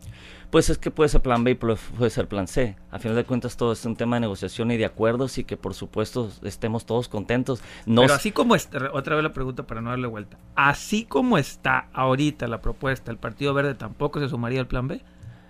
Pues 0.49 0.69
es 0.69 0.77
que 0.77 0.91
puede 0.91 1.09
ser 1.09 1.21
plan 1.21 1.43
B 1.43 1.51
y 1.51 1.55
puede 1.55 2.09
ser 2.09 2.27
plan 2.27 2.47
C. 2.47 2.75
A 2.91 2.99
final 2.99 3.15
de 3.15 3.23
cuentas 3.23 3.57
todo 3.57 3.71
es 3.71 3.83
un 3.85 3.95
tema 3.95 4.17
de 4.17 4.21
negociación 4.21 4.69
y 4.69 4.77
de 4.77 4.85
acuerdos 4.85 5.37
y 5.39 5.43
que 5.43 5.57
por 5.57 5.73
supuesto 5.73 6.29
estemos 6.43 6.85
todos 6.85 7.09
contentos. 7.09 7.61
Pero 7.85 8.13
así 8.13 8.31
como 8.31 8.53
está, 8.53 8.91
otra 8.93 9.15
vez 9.15 9.23
la 9.23 9.33
pregunta 9.33 9.65
para 9.65 9.81
no 9.81 9.89
darle 9.89 10.07
vuelta, 10.07 10.37
así 10.55 11.05
como 11.05 11.39
está 11.39 11.87
ahorita 11.93 12.47
la 12.47 12.61
propuesta, 12.61 13.09
¿el 13.09 13.17
Partido 13.17 13.53
Verde 13.55 13.73
tampoco 13.73 14.19
se 14.19 14.29
sumaría 14.29 14.59
al 14.59 14.67
plan 14.67 14.87
B? 14.87 15.01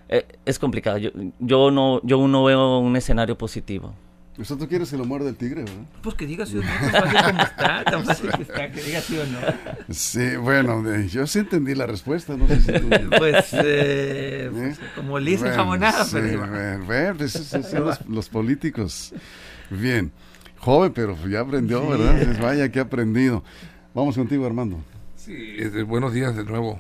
Eh, 0.07 0.25
es 0.45 0.59
complicado. 0.59 0.97
Yo, 0.97 1.09
yo, 1.39 1.71
no, 1.71 1.99
yo 2.03 2.25
no 2.27 2.43
veo 2.43 2.77
un 2.77 2.95
escenario 2.95 3.37
positivo. 3.37 3.93
Usted 4.35 4.55
tú 4.55 4.67
quieres 4.67 4.89
que 4.89 4.97
lo 4.97 5.05
muerde 5.05 5.29
el 5.29 5.35
tigre, 5.35 5.63
¿verdad? 5.63 5.85
Pues 6.01 6.15
que 6.15 6.25
diga 6.25 6.43
sí 6.45 6.57
o 6.57 6.63
no, 6.63 6.69
tan 6.91 6.91
fácil 6.91 7.21
como 7.21 7.43
está, 7.43 7.83
tan 7.83 8.03
fácil 8.05 8.31
que 8.31 8.41
está, 8.41 8.71
que 8.71 8.81
diga 8.81 9.01
sí 9.01 9.17
o 9.17 9.25
no. 9.27 9.39
Sí, 9.93 10.35
bueno, 10.37 10.83
yo 11.05 11.27
sí 11.27 11.39
entendí 11.39 11.75
la 11.75 11.85
respuesta, 11.85 12.35
no 12.35 12.47
sé 12.47 12.61
si 12.61 12.71
tú... 12.71 12.89
Pues, 13.17 13.49
eh, 13.53 14.49
pues, 14.51 14.79
como 14.95 15.19
le 15.19 15.31
dicen 15.31 15.53
jamonada, 15.53 16.03
sí, 16.03 16.13
pero... 16.13 16.47
Bueno, 16.85 17.15
pues 17.15 17.35
esos 17.35 17.67
son 17.67 17.85
los, 17.85 18.07
los, 18.07 18.29
políticos. 18.29 19.13
Bien, 19.69 20.11
joven, 20.57 20.91
pero 20.93 21.15
ya 21.27 21.41
aprendió, 21.41 21.87
¿verdad? 21.87 22.19
Pues 22.25 22.39
vaya 22.39 22.71
que 22.71 22.79
ha 22.79 22.83
aprendido. 22.83 23.43
Vamos 23.93 24.15
contigo, 24.15 24.47
Armando. 24.47 24.83
Sí, 25.15 25.57
buenos 25.85 26.11
días 26.11 26.35
de 26.35 26.43
nuevo. 26.43 26.79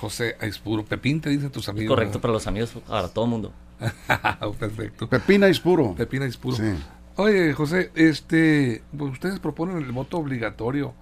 José 0.00 0.36
Aispuro. 0.40 0.84
Pepín 0.84 1.20
te 1.20 1.30
dicen 1.30 1.50
tus 1.50 1.68
amigos. 1.68 1.94
Correcto, 1.94 2.20
para 2.20 2.34
los 2.34 2.46
amigos, 2.46 2.72
para 2.86 3.08
todo 3.08 3.24
el 3.26 3.30
mundo. 3.30 3.52
Perfecto. 4.58 5.08
Pepina 5.08 5.46
Aispuro. 5.46 5.94
Pepina 5.94 6.24
Aispuro. 6.24 6.56
Sí. 6.56 6.74
Oye, 7.16 7.52
José, 7.52 7.90
este, 7.94 8.82
pues 8.96 9.12
ustedes 9.12 9.38
proponen 9.38 9.78
el 9.78 9.92
voto 9.92 10.18
obligatorio. 10.18 10.94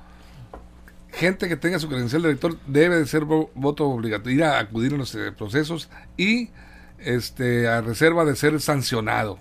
Gente 1.10 1.48
que 1.48 1.56
tenga 1.56 1.78
su 1.78 1.88
credencial 1.88 2.22
de 2.22 2.28
elector 2.30 2.58
debe 2.66 2.96
de 2.96 3.06
ser 3.06 3.24
voto 3.24 3.88
obligatorio, 3.88 4.36
ir 4.36 4.44
a 4.44 4.58
acudir 4.58 4.94
a 4.94 4.96
los 4.96 5.14
eh, 5.14 5.32
procesos 5.32 5.90
y 6.16 6.50
este 6.98 7.68
a 7.68 7.80
reserva 7.80 8.24
de 8.24 8.36
ser 8.36 8.60
sancionado 8.60 9.38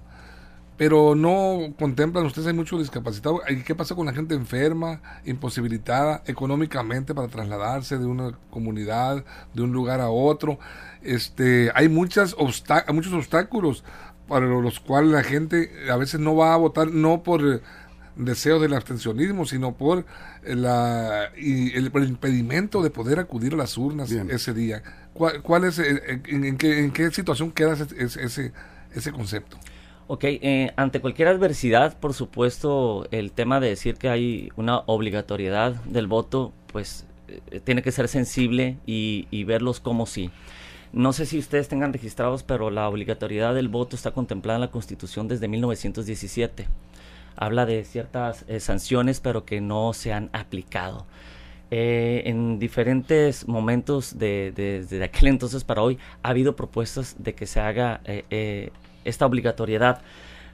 pero 0.81 1.13
no 1.13 1.75
contemplan 1.77 2.25
ustedes 2.25 2.47
hay 2.47 2.55
muchos 2.55 2.79
discapacitados 2.79 3.41
qué 3.63 3.75
pasa 3.75 3.93
con 3.93 4.07
la 4.07 4.13
gente 4.13 4.33
enferma 4.33 4.99
imposibilitada 5.25 6.23
económicamente 6.25 7.13
para 7.13 7.27
trasladarse 7.27 7.99
de 7.99 8.07
una 8.07 8.31
comunidad 8.49 9.23
de 9.53 9.61
un 9.61 9.73
lugar 9.73 10.01
a 10.01 10.09
otro 10.09 10.57
este 11.03 11.69
hay 11.75 11.87
muchas 11.87 12.35
muchos 12.91 13.13
obstáculos 13.13 13.83
para 14.27 14.47
los 14.47 14.79
cuales 14.79 15.11
la 15.11 15.21
gente 15.21 15.69
a 15.87 15.97
veces 15.97 16.19
no 16.19 16.35
va 16.35 16.55
a 16.55 16.57
votar 16.57 16.89
no 16.89 17.21
por 17.21 17.61
deseo 18.15 18.59
del 18.59 18.73
abstencionismo 18.73 19.45
sino 19.45 19.77
por 19.77 20.03
la 20.43 21.29
y 21.37 21.75
el, 21.77 21.91
impedimento 21.93 22.81
de 22.81 22.89
poder 22.89 23.19
acudir 23.19 23.53
a 23.53 23.57
las 23.57 23.77
urnas 23.77 24.09
ese 24.09 24.55
día. 24.55 24.81
Cuál, 25.13 25.63
es 25.63 25.77
eh, 25.77 26.01
eh, 26.07 26.21
en, 26.25 26.57
qué, 26.57 26.79
en 26.79 26.89
qué 26.89 27.11
situación 27.11 27.51
queda 27.51 27.73
ese 27.73 28.23
ese, 28.23 28.51
ese 28.95 29.11
concepto 29.11 29.59
Ok, 30.13 30.25
eh, 30.25 30.73
ante 30.75 30.99
cualquier 30.99 31.29
adversidad, 31.29 31.97
por 31.97 32.13
supuesto, 32.13 33.07
el 33.11 33.31
tema 33.31 33.61
de 33.61 33.69
decir 33.69 33.95
que 33.95 34.09
hay 34.09 34.49
una 34.57 34.79
obligatoriedad 34.79 35.75
del 35.85 36.07
voto, 36.07 36.51
pues 36.67 37.05
eh, 37.29 37.61
tiene 37.61 37.81
que 37.81 37.93
ser 37.93 38.09
sensible 38.09 38.77
y, 38.85 39.43
verlos 39.45 39.79
como 39.79 40.05
sí. 40.05 40.29
No 40.91 41.13
sé 41.13 41.25
si 41.25 41.39
ustedes 41.39 41.69
tengan 41.69 41.93
registrados, 41.93 42.43
pero 42.43 42.71
la 42.71 42.89
obligatoriedad 42.89 43.55
del 43.55 43.69
voto 43.69 43.95
está 43.95 44.11
contemplada 44.11 44.57
en 44.57 44.61
la 44.63 44.71
Constitución 44.71 45.29
desde 45.29 45.47
1917. 45.47 46.67
Habla 47.37 47.65
de 47.65 47.85
ciertas 47.85 48.43
eh, 48.49 48.59
sanciones, 48.59 49.21
pero 49.21 49.45
que 49.45 49.61
no 49.61 49.93
se 49.93 50.11
han 50.11 50.29
aplicado. 50.33 51.05
en 51.69 52.59
diferentes 52.59 53.47
momentos 53.47 54.19
desde 54.19 54.83
de, 54.83 55.03
aquel 55.05 55.27
entonces 55.35 55.63
para 55.63 55.81
hoy 55.81 55.97
ha 56.21 56.31
habido 56.31 56.57
propuestas 56.57 57.15
de 57.17 57.33
que 57.33 57.47
se 57.47 57.61
haga 57.61 58.01
esta 59.05 59.25
obligatoriedad. 59.25 60.01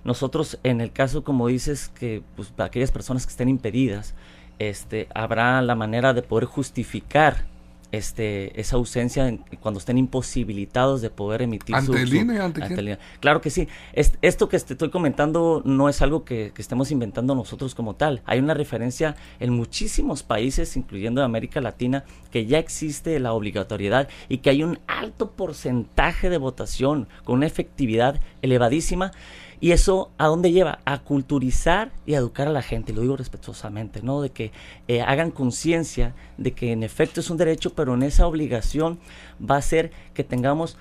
Nosotros, 0.04 0.60
en 0.63 0.82
el 0.82 0.92
caso, 0.92 1.24
como 1.24 1.48
dices, 1.48 1.89
que 1.89 2.24
pues, 2.36 2.54
aquellas 2.58 2.92
personas 2.92 3.25
que 3.25 3.32
estén 3.32 3.50
impedidas, 3.50 4.13
este, 4.60 5.08
habrá 5.13 5.62
la 5.62 5.75
manera 5.75 6.13
de 6.13 6.22
poder 6.22 6.46
justificar 6.46 7.46
este, 7.91 8.60
esa 8.60 8.75
ausencia 8.75 9.38
cuando 9.62 9.79
estén 9.79 9.98
imposibilitados 9.98 11.01
de 11.01 11.10
poder 11.10 11.41
emitir 11.41 11.75
¿Ante 11.75 11.88
su, 11.88 11.98
el 11.98 12.13
INE? 12.13 12.39
¿Ante, 12.39 12.98
Claro 13.20 13.41
que 13.41 13.50
sí. 13.50 13.67
esto 13.94 14.50
que 14.50 14.58
estoy 14.58 14.89
comentando 14.89 15.62
no 15.65 15.89
es 15.89 16.01
algo 16.01 16.25
que, 16.25 16.53
estemos 16.58 16.91
inventando 16.91 17.36
nosotros 17.36 17.75
como 17.75 17.96
tal. 17.96 18.22
Hay 18.25 18.39
una 18.39 18.53
referencia 18.53 19.15
en 19.39 19.53
muchísimos 19.53 20.24
países, 20.24 20.75
incluyendo 20.75 21.24
América 21.24 21.62
Latina, 21.62 22.03
que 22.32 22.46
ya 22.46 22.60
existe 22.60 23.20
la 23.20 23.34
obligatoriedad 23.34 24.10
y 24.27 24.39
que 24.39 24.50
hay 24.50 24.63
un 24.63 24.79
alto 24.88 25.32
porcentaje 25.32 26.29
de 26.29 26.38
votación 26.38 27.08
con 27.24 27.38
una 27.38 27.48
efectividad 27.48 28.20
elevadísima 28.41 29.12
y 29.60 29.72
eso 29.72 30.12
a 30.18 30.28
dónde 30.28 30.52
lleva? 30.52 30.80
A 30.86 31.00
culturizar 31.00 31.92
y 32.06 32.14
a 32.14 32.18
educar 32.18 32.48
a 32.48 32.52
la 32.52 32.62
gente, 32.62 32.94
lo 32.94 33.02
digo 33.02 33.18
respetuosamente, 33.18 34.02
¿no? 34.02 34.22
De 34.22 34.30
que 34.30 34.52
eh, 34.88 35.02
hagan 35.02 35.32
conciencia 35.32 36.14
de 36.38 36.52
que 36.54 36.72
en 36.72 36.84
efecto 36.84 37.20
es 37.20 37.30
un 37.30 37.38
derecho, 37.38 37.74
pero 37.74 37.96
en 37.96 38.04
esa 38.04 38.28
obligación 38.28 39.00
va 39.40 39.58
a 39.58 39.62
ser 39.62 39.92
que 40.14 40.24
tengamos 40.24 40.78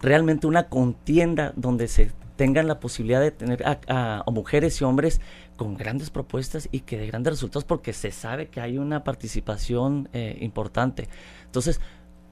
realmente 0.00 0.46
una 0.46 0.68
contienda 0.68 1.52
donde 1.56 1.88
se 1.88 2.12
tengan 2.36 2.66
la 2.66 2.80
posibilidad 2.80 3.20
de 3.20 3.30
tener 3.30 3.62
a, 3.66 4.24
mujeres 4.30 4.80
y 4.80 4.84
hombres 4.84 5.20
con 5.56 5.76
grandes 5.76 6.08
propuestas 6.08 6.70
y 6.72 6.80
que 6.80 6.96
de 6.96 7.06
grandes 7.06 7.34
resultados 7.34 7.64
porque 7.64 7.92
se 7.92 8.10
sabe 8.12 8.48
que 8.48 8.62
hay 8.62 8.78
una 8.78 9.04
participación 9.04 10.08
eh, 10.14 10.38
importante. 10.40 11.08
Entonces, 11.44 11.80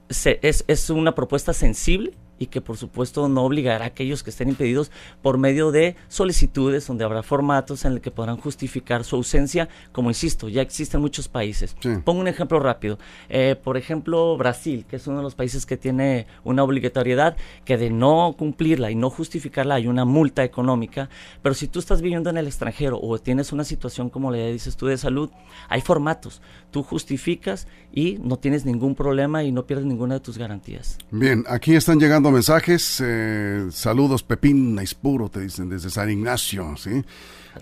es, 0.09 0.65
es 0.67 0.89
una 0.89 1.13
propuesta 1.13 1.53
sensible, 1.53 2.13
y 2.39 2.47
que 2.47 2.61
por 2.61 2.77
supuesto 2.77 3.29
no 3.29 3.43
obligará 3.43 3.83
a 3.85 3.87
aquellos 3.87 4.23
que 4.23 4.29
estén 4.29 4.49
impedidos 4.49 4.91
por 5.21 5.37
medio 5.37 5.71
de 5.71 5.95
solicitudes 6.07 6.87
donde 6.87 7.03
habrá 7.03 7.21
formatos 7.21 7.85
en 7.85 7.93
el 7.93 8.01
que 8.01 8.11
podrán 8.11 8.37
justificar 8.37 9.03
su 9.03 9.17
ausencia, 9.17 9.69
como 9.91 10.09
insisto, 10.09 10.49
ya 10.49 10.61
existen 10.61 11.01
muchos 11.01 11.27
países. 11.27 11.75
Pongo 12.03 12.21
un 12.21 12.27
ejemplo 12.27 12.59
rápido. 12.59 12.97
Eh, 13.29 13.55
por 13.61 13.77
ejemplo, 13.77 14.37
Brasil, 14.37 14.85
que 14.89 14.95
es 14.95 15.07
uno 15.07 15.17
de 15.17 15.23
los 15.23 15.35
países 15.35 15.65
que 15.65 15.77
tiene 15.77 16.27
una 16.43 16.63
obligatoriedad 16.63 17.37
que 17.65 17.77
de 17.77 17.89
no 17.89 18.35
cumplirla 18.37 18.91
y 18.91 18.95
no 18.95 19.09
justificarla 19.09 19.75
hay 19.75 19.87
una 19.87 20.05
multa 20.05 20.43
económica, 20.43 21.09
pero 21.41 21.53
si 21.53 21.67
tú 21.67 21.79
estás 21.79 22.01
viviendo 22.01 22.29
en 22.29 22.37
el 22.37 22.47
extranjero 22.47 22.99
o 23.01 23.19
tienes 23.19 23.51
una 23.51 23.63
situación 23.63 24.09
como 24.09 24.31
le 24.31 24.51
dices 24.51 24.77
tú 24.77 24.87
de 24.87 24.97
salud, 24.97 25.29
hay 25.67 25.81
formatos. 25.81 26.41
Tú 26.71 26.83
justificas 26.83 27.67
y 27.91 28.19
no 28.21 28.37
tienes 28.37 28.65
ningún 28.65 28.95
problema 28.95 29.43
y 29.43 29.51
no 29.51 29.65
pierdes 29.65 29.85
ninguna 29.85 30.15
de 30.15 30.19
tus 30.19 30.37
garantías. 30.37 30.97
Bien, 31.11 31.43
aquí 31.47 31.75
están 31.75 31.99
llegando 31.99 32.31
mensajes. 32.31 33.01
Eh, 33.03 33.67
saludos, 33.71 34.23
Pepín 34.23 34.75
Naispuro, 34.75 35.29
te 35.29 35.41
dicen 35.41 35.69
desde 35.69 35.89
San 35.89 36.09
Ignacio, 36.09 36.75
¿sí? 36.77 37.03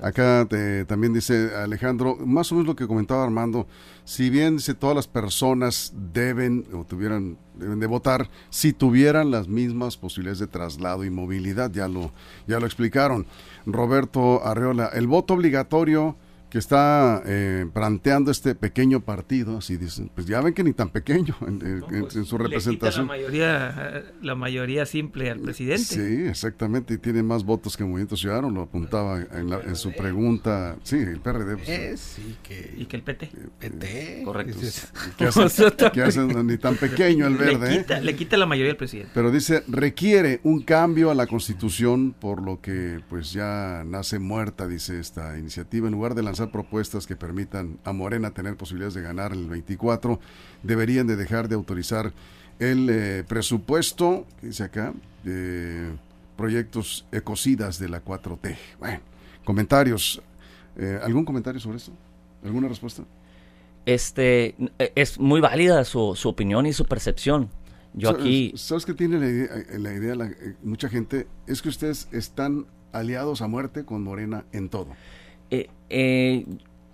Acá 0.01 0.45
te, 0.49 0.85
también 0.85 1.13
dice 1.13 1.55
Alejandro, 1.55 2.17
más 2.17 2.51
o 2.51 2.55
menos 2.55 2.67
lo 2.67 2.75
que 2.75 2.87
comentaba 2.87 3.23
Armando, 3.23 3.67
si 4.03 4.29
bien 4.29 4.57
dice 4.57 4.73
todas 4.73 4.95
las 4.95 5.07
personas 5.07 5.93
deben 6.13 6.65
o 6.73 6.83
tuvieran 6.83 7.37
deben 7.55 7.79
de 7.79 7.87
votar 7.87 8.29
si 8.49 8.73
tuvieran 8.73 9.31
las 9.31 9.47
mismas 9.47 9.97
posibilidades 9.97 10.39
de 10.39 10.47
traslado 10.47 11.03
y 11.03 11.09
movilidad, 11.09 11.71
ya 11.71 11.87
lo 11.87 12.11
ya 12.47 12.59
lo 12.59 12.65
explicaron. 12.65 13.25
Roberto 13.65 14.45
Arreola, 14.45 14.91
el 14.93 15.07
voto 15.07 15.33
obligatorio 15.33 16.15
que 16.49 16.57
está 16.59 17.21
eh, 17.25 17.65
planteando 17.73 18.31
este 18.31 18.55
pequeño 18.55 19.01
partido, 19.01 19.57
así 19.57 19.77
dicen, 19.77 20.09
pues 20.13 20.27
ya 20.27 20.39
ven 20.41 20.53
que 20.53 20.63
ni 20.63 20.73
tan 20.73 20.89
pequeño 20.89 21.35
en, 21.45 21.81
pues, 21.81 22.13
su 22.25 22.37
representación. 22.37 23.07
la 23.07 23.13
mayoría, 23.13 24.03
la 24.21 24.35
mayoría 24.35 24.85
simple 24.85 25.29
al 25.29 25.39
presidente. 25.39 25.83
Sí, 25.83 26.27
exactamente, 26.27 26.93
y 26.93 26.97
tiene 26.97 27.21
más 27.21 27.43
votos 27.43 27.75
que 27.75 27.83
Movimiento 27.83 28.15
Ciudadano, 28.15 28.49
lo 28.49 28.61
apuntaba 28.61 29.19
en, 29.19 29.75
su 29.75 29.91
pregunta. 29.91 30.77
Sí, 30.83 30.97
el 30.97 31.19
PRD. 31.19 31.57
Pues, 31.57 31.69
eh, 31.69 31.97
sí, 31.97 32.37
que... 32.43 32.73
Y 32.77 32.85
que 32.85 32.95
el 32.95 33.03
PT. 33.03 33.29
PT, 33.59 34.21
correcto. 34.23 34.57
¿Qué 35.93 36.01
hacen, 36.01 36.27
ni 36.47 36.57
tan 36.57 36.75
pequeño 36.75 37.27
el 37.27 37.35
verde. 37.35 37.69
Le 37.69 37.77
quita, 37.79 37.99
le 37.99 38.15
quita 38.15 38.37
la 38.37 38.45
mayoría 38.45 38.71
al 38.71 38.77
presidente. 38.77 39.11
Pero 39.13 39.31
dice, 39.31 39.63
requiere 39.67 40.39
un 40.43 40.61
cambio 40.61 41.11
a 41.11 41.15
la 41.15 41.27
constitución, 41.27 42.15
por 42.17 42.41
lo 42.41 42.61
que 42.61 43.01
pues 43.09 43.31
ya 43.33 43.83
nace 43.85 44.19
muerta, 44.19 44.67
dice 44.67 44.99
esta 44.99 45.37
iniciativa, 45.37 45.87
en 45.87 45.93
lugar 45.93 46.15
de 46.15 46.23
propuestas 46.45 47.07
que 47.07 47.15
permitan 47.15 47.79
a 47.83 47.91
Morena 47.91 48.31
tener 48.31 48.55
posibilidades 48.55 48.93
de 48.93 49.01
ganar 49.01 49.33
el 49.33 49.47
24, 49.49 50.19
deberían 50.63 51.07
de 51.07 51.15
dejar 51.15 51.47
de 51.47 51.55
autorizar 51.55 52.13
el 52.59 52.89
eh, 52.89 53.23
presupuesto, 53.27 54.25
que 54.39 54.47
dice 54.47 54.63
acá, 54.63 54.93
de 55.23 55.91
proyectos 56.35 57.05
ecocidas 57.11 57.79
de 57.79 57.89
la 57.89 58.03
4T. 58.03 58.55
Bueno, 58.79 58.99
comentarios. 59.43 60.21
Eh, 60.77 60.99
¿Algún 61.03 61.25
comentario 61.25 61.59
sobre 61.59 61.77
esto? 61.77 61.91
¿Alguna 62.43 62.67
respuesta? 62.67 63.03
Este, 63.85 64.55
es 64.95 65.19
muy 65.19 65.41
válida 65.41 65.83
su, 65.83 66.13
su 66.15 66.29
opinión 66.29 66.65
y 66.65 66.73
su 66.73 66.85
percepción. 66.85 67.49
Yo 67.93 68.11
aquí... 68.11 68.53
¿Sabes 68.55 68.85
qué 68.85 68.93
tiene 68.93 69.19
la 69.19 69.27
idea, 69.27 69.49
eh, 69.55 69.79
la 69.79 69.93
idea 69.93 70.15
mucha 70.61 70.87
gente? 70.87 71.27
Es 71.47 71.61
que 71.61 71.69
ustedes 71.69 72.07
están 72.11 72.67
aliados 72.91 73.41
a 73.41 73.47
muerte 73.47 73.85
con 73.85 74.03
Morena 74.03 74.45
en 74.51 74.69
todo. 74.69 74.89
Eh, 75.51 75.69
eh, 75.89 76.45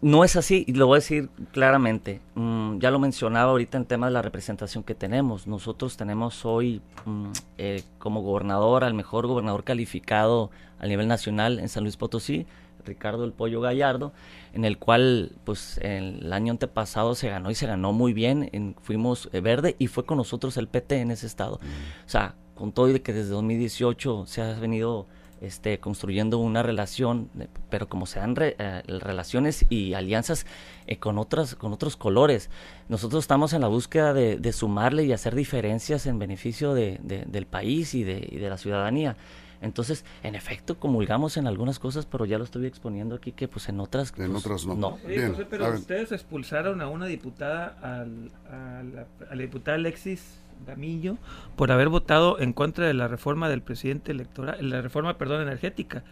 no 0.02 0.26
es 0.26 0.36
así, 0.36 0.66
y 0.68 0.74
lo 0.74 0.88
voy 0.88 0.96
a 0.96 1.00
decir 1.00 1.30
claramente. 1.54 2.20
Mm, 2.36 2.80
ya 2.80 2.92
lo 2.92 3.00
mencionaba 3.00 3.52
ahorita 3.52 3.78
en 3.78 3.86
tema 3.86 4.08
de 4.08 4.12
la 4.12 4.22
representación 4.22 4.84
que 4.84 4.96
tenemos. 4.96 5.48
Nosotros 5.48 5.96
tenemos 5.96 6.46
hoy 6.46 6.82
mm, 7.06 7.32
eh, 7.58 7.84
como 8.00 8.22
gobernador 8.22 8.84
al 8.84 8.94
mejor 8.94 9.28
gobernador 9.28 9.64
calificado 9.64 10.52
a 10.80 10.88
nivel 10.88 11.08
nacional 11.08 11.60
en 11.60 11.70
San 11.70 11.84
Luis 11.84 11.96
Potosí, 11.96 12.46
Ricardo 12.86 13.24
el 13.24 13.32
Pollo 13.32 13.62
Gallardo, 13.62 14.12
en 14.52 14.66
el 14.66 14.78
cual 14.78 15.32
pues 15.46 15.78
el 15.82 16.34
año 16.34 16.52
antepasado 16.52 17.16
se 17.16 17.30
ganó 17.30 17.50
y 17.50 17.56
se 17.56 17.66
ganó 17.66 17.94
muy 17.94 18.12
bien, 18.12 18.50
en, 18.52 18.76
fuimos 18.82 19.30
verde 19.32 19.78
y 19.80 19.88
fue 19.88 20.06
con 20.06 20.18
nosotros 20.18 20.58
el 20.58 20.68
PT 20.68 21.00
en 21.00 21.12
ese 21.12 21.28
estado. 21.28 21.62
Mm. 21.62 22.06
O 22.06 22.10
sea, 22.10 22.36
con 22.56 22.74
todo 22.74 22.90
y 22.90 22.94
de 22.94 23.02
que 23.02 23.14
desde 23.14 23.30
2018 23.30 24.26
se 24.26 24.42
ha 24.42 24.54
venido 24.60 25.08
este, 25.44 25.78
construyendo 25.80 26.38
una 26.38 26.64
relación, 26.64 27.30
pero 27.70 27.90
como 27.90 28.06
se 28.06 28.20
dan 28.20 28.34
eh, 28.40 28.82
relaciones 28.88 29.66
y 29.70 29.94
alianzas 29.94 30.46
eh, 30.88 30.98
con, 30.98 31.18
otras, 31.18 31.56
con 31.56 31.74
otros 31.74 31.98
colores. 31.98 32.50
Nosotros 32.88 33.26
estamos 33.26 33.52
en 33.52 33.60
la 33.60 33.68
búsqueda 33.68 34.14
de, 34.14 34.54
sumarle 34.54 35.04
y 35.04 35.12
hacer 35.12 35.36
diferencias 35.36 36.06
en 36.06 36.18
beneficio 36.18 36.74
de, 36.74 36.98
del 37.04 37.46
país 37.46 37.94
y 37.94 38.06
de, 38.06 38.48
la 38.50 38.58
ciudadanía. 38.58 39.18
Entonces, 39.62 40.06
en 40.24 40.36
efecto, 40.36 40.80
comulgamos 40.80 41.36
en 41.36 41.48
algunas 41.48 41.78
cosas, 41.78 42.06
pero 42.06 42.26
ya 42.26 42.38
lo 42.38 42.46
estoy 42.46 42.66
exponiendo 42.66 43.16
aquí 43.16 43.34
que 43.34 43.50
pues 43.50 43.68
en 43.68 43.82
otras... 43.82 44.14
En 44.18 44.32
pues, 44.32 44.46
otras 44.46 44.66
no. 44.66 44.98
pero 45.50 45.74
ustedes 45.74 46.14
expulsaron 46.14 46.82
a 46.82 46.88
una 46.88 47.06
diputada, 47.08 47.78
a, 47.82 48.06
la, 48.06 49.08
a 49.30 49.36
la 49.36 49.42
diputada 49.42 49.76
Alexis 49.76 50.43
Gamillo 50.65 51.17
por 51.55 51.72
haber 51.72 51.89
votado 51.89 52.39
en 52.39 52.53
contra 52.53 52.88
de 52.88 52.93
la 52.93 53.08
reforma 53.08 53.50
del 53.50 53.62
presidente 53.62 54.12
electoral, 54.12 54.58
la 54.70 54.82
reforma, 54.82 55.17
perdón, 55.17 55.41
energética, 55.41 56.03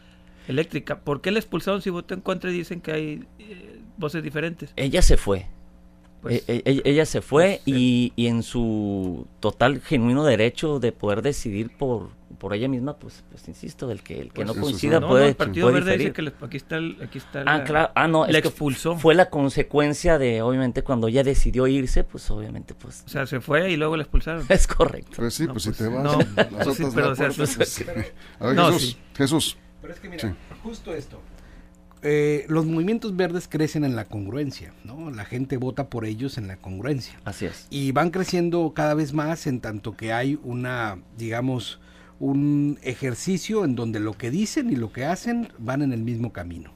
eléctrica. 0.47 0.99
¿Por 0.99 1.21
qué 1.21 1.31
la 1.31 1.39
expulsaron 1.39 1.81
si 1.81 1.89
votó 1.89 2.13
en 2.13 2.21
contra 2.21 2.51
y 2.51 2.53
dicen 2.53 2.81
que 2.81 2.91
hay 2.91 3.23
eh, 3.39 3.81
voces 3.97 4.23
diferentes? 4.23 4.73
Ella 4.75 5.01
se 5.01 5.17
fue. 5.17 5.47
Pues, 6.21 6.43
e, 6.47 6.61
e, 6.65 6.81
ella, 6.85 7.05
se 7.05 7.21
fue 7.21 7.61
pues, 7.65 7.77
y, 7.77 8.13
y, 8.15 8.27
en 8.27 8.43
su 8.43 9.25
total 9.39 9.81
genuino 9.81 10.23
derecho 10.23 10.79
de 10.79 10.91
poder 10.91 11.23
decidir 11.23 11.75
por, 11.75 12.09
por 12.37 12.53
ella 12.53 12.67
misma, 12.67 12.95
pues, 12.97 13.23
pues 13.29 13.47
insisto, 13.47 13.89
el 13.91 14.03
que, 14.03 14.19
el 14.19 14.27
que 14.27 14.45
pues 14.45 14.47
no 14.47 14.61
coincida 14.61 14.99
puede. 14.99 15.29
el 15.29 15.35
Partido 15.35 15.71
Verde 15.71 15.97
dice 15.97 16.13
que 16.13 16.31
aquí 16.41 16.57
está, 16.57 16.77
aquí 17.01 17.17
está 17.17 17.43
ah, 17.45 17.63
claro. 17.63 17.91
ah, 17.95 18.07
no, 18.07 18.27
la 18.27 18.37
expulsó. 18.37 18.97
Fue 18.97 19.15
la 19.15 19.29
consecuencia 19.29 20.17
de, 20.17 20.41
obviamente, 20.41 20.83
cuando 20.83 21.07
ella 21.07 21.23
decidió 21.23 21.65
irse, 21.67 22.03
pues 22.03 22.29
obviamente, 22.29 22.75
pues. 22.75 23.03
O 23.05 23.09
sea, 23.09 23.25
se 23.25 23.41
fue 23.41 23.71
y 23.71 23.77
luego 23.77 23.97
la 23.97 24.03
expulsaron. 24.03 24.45
Es 24.49 24.67
correcto. 24.67 25.17
Pues 25.17 25.33
sí, 25.33 25.47
pues, 25.47 25.63
si 25.63 25.71
te 25.71 25.87
vas. 25.87 26.03
No, 26.03 26.19
pero, 26.93 27.11
o 27.11 27.15
sea, 27.15 27.27
a 27.27 27.29
ver, 27.29 28.55
Jesús, 28.55 28.97
Jesús. 29.15 29.57
Pero 29.81 29.93
es 29.93 29.99
que 29.99 30.09
mira, 30.09 30.35
justo 30.61 30.93
esto. 30.93 31.19
Eh, 32.03 32.45
los 32.47 32.65
movimientos 32.65 33.15
verdes 33.15 33.47
crecen 33.47 33.83
en 33.83 33.95
la 33.95 34.05
congruencia, 34.05 34.73
¿no? 34.83 35.11
La 35.11 35.25
gente 35.25 35.57
vota 35.57 35.87
por 35.87 36.05
ellos 36.05 36.37
en 36.37 36.47
la 36.47 36.57
congruencia. 36.57 37.19
Así 37.25 37.45
es. 37.45 37.67
Y 37.69 37.91
van 37.91 38.09
creciendo 38.09 38.73
cada 38.73 38.95
vez 38.95 39.13
más 39.13 39.45
en 39.45 39.59
tanto 39.59 39.95
que 39.95 40.11
hay 40.11 40.39
una, 40.43 40.97
digamos, 41.17 41.79
un 42.19 42.79
ejercicio 42.81 43.65
en 43.65 43.75
donde 43.75 43.99
lo 43.99 44.13
que 44.13 44.31
dicen 44.31 44.71
y 44.71 44.75
lo 44.75 44.91
que 44.91 45.05
hacen 45.05 45.49
van 45.59 45.81
en 45.83 45.93
el 45.93 46.01
mismo 46.01 46.33
camino. 46.33 46.71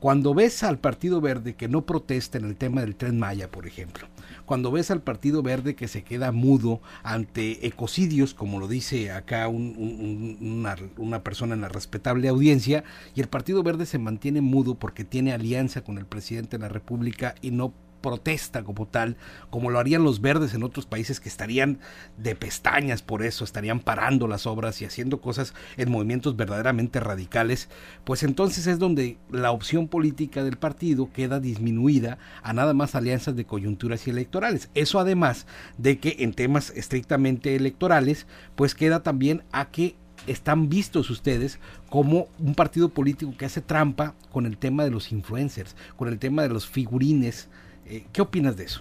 Cuando 0.00 0.34
ves 0.34 0.62
al 0.62 0.78
Partido 0.78 1.20
Verde 1.20 1.54
que 1.54 1.68
no 1.68 1.86
protesta 1.86 2.38
en 2.38 2.44
el 2.44 2.56
tema 2.56 2.80
del 2.80 2.96
tren 2.96 3.18
Maya, 3.18 3.50
por 3.50 3.66
ejemplo, 3.66 4.06
cuando 4.46 4.70
ves 4.70 4.90
al 4.90 5.02
Partido 5.02 5.42
Verde 5.42 5.74
que 5.74 5.88
se 5.88 6.02
queda 6.02 6.32
mudo 6.32 6.80
ante 7.02 7.66
ecocidios, 7.66 8.32
como 8.32 8.58
lo 8.58 8.68
dice 8.68 9.10
acá 9.10 9.48
una, 9.48 10.76
una, 10.96 11.22
persona 11.22 11.54
en 11.54 11.60
la 11.60 11.68
respetable 11.68 12.28
audiencia, 12.28 12.84
y 13.14 13.20
el 13.20 13.28
Partido 13.28 13.62
Verde 13.62 13.86
se 13.86 13.98
mantiene 13.98 14.40
mudo 14.40 14.76
porque 14.76 15.04
tiene 15.04 15.32
alianza 15.32 15.82
con 15.82 15.98
el 15.98 16.06
presidente 16.06 16.56
de 16.56 16.62
la 16.62 16.68
República 16.68 17.34
y 17.42 17.50
no 17.50 17.74
protesta 18.06 18.62
como 18.62 18.86
tal, 18.86 19.16
como 19.50 19.68
lo 19.68 19.80
harían 19.80 20.04
los 20.04 20.20
verdes 20.20 20.54
en 20.54 20.62
otros 20.62 20.86
países 20.86 21.18
que 21.18 21.28
estarían 21.28 21.80
de 22.16 22.36
pestañas 22.36 23.02
por 23.02 23.24
eso, 23.24 23.42
estarían 23.42 23.80
parando 23.80 24.28
las 24.28 24.46
obras 24.46 24.80
y 24.80 24.84
haciendo 24.84 25.20
cosas 25.20 25.54
en 25.76 25.90
movimientos 25.90 26.36
verdaderamente 26.36 27.00
radicales, 27.00 27.68
pues 28.04 28.22
entonces 28.22 28.68
es 28.68 28.78
donde 28.78 29.18
la 29.28 29.50
opción 29.50 29.88
política 29.88 30.44
del 30.44 30.56
partido 30.56 31.10
queda 31.12 31.40
disminuida 31.40 32.18
a 32.44 32.52
nada 32.52 32.74
más 32.74 32.94
alianzas 32.94 33.34
de 33.34 33.44
coyunturas 33.44 34.06
y 34.06 34.10
electorales. 34.10 34.70
Eso 34.74 35.00
además 35.00 35.48
de 35.76 35.98
que 35.98 36.18
en 36.20 36.32
temas 36.32 36.70
estrictamente 36.76 37.56
electorales, 37.56 38.28
pues 38.54 38.76
queda 38.76 39.02
también 39.02 39.42
a 39.50 39.72
que 39.72 39.96
están 40.28 40.68
vistos 40.68 41.10
ustedes 41.10 41.58
como 41.90 42.28
un 42.38 42.54
partido 42.54 42.88
político 42.88 43.34
que 43.36 43.46
hace 43.46 43.60
trampa 43.60 44.14
con 44.30 44.46
el 44.46 44.58
tema 44.58 44.84
de 44.84 44.90
los 44.90 45.12
influencers, 45.12 45.76
con 45.96 46.08
el 46.08 46.18
tema 46.18 46.42
de 46.42 46.48
los 46.48 46.66
figurines, 46.66 47.48
eh, 47.88 48.04
¿Qué 48.12 48.22
opinas 48.22 48.56
de 48.56 48.64
eso? 48.64 48.80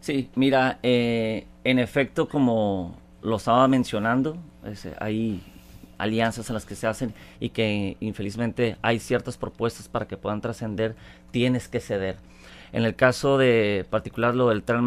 Sí, 0.00 0.30
mira, 0.34 0.78
eh, 0.82 1.46
en 1.64 1.78
efecto, 1.78 2.28
como 2.28 2.96
lo 3.22 3.36
estaba 3.36 3.66
mencionando, 3.68 4.38
hay 5.00 5.42
alianzas 5.98 6.48
en 6.48 6.54
las 6.54 6.64
que 6.64 6.76
se 6.76 6.86
hacen 6.86 7.12
y 7.40 7.50
que 7.50 7.96
infelizmente 8.00 8.76
hay 8.80 9.00
ciertas 9.00 9.36
propuestas 9.36 9.88
para 9.88 10.06
que 10.06 10.16
puedan 10.16 10.40
trascender, 10.40 10.94
tienes 11.30 11.68
que 11.68 11.80
ceder. 11.80 12.16
En 12.72 12.84
el 12.84 12.94
caso 12.94 13.38
de 13.38 13.86
particular 13.90 14.34
lo 14.34 14.48
del 14.48 14.62
Tren 14.62 14.86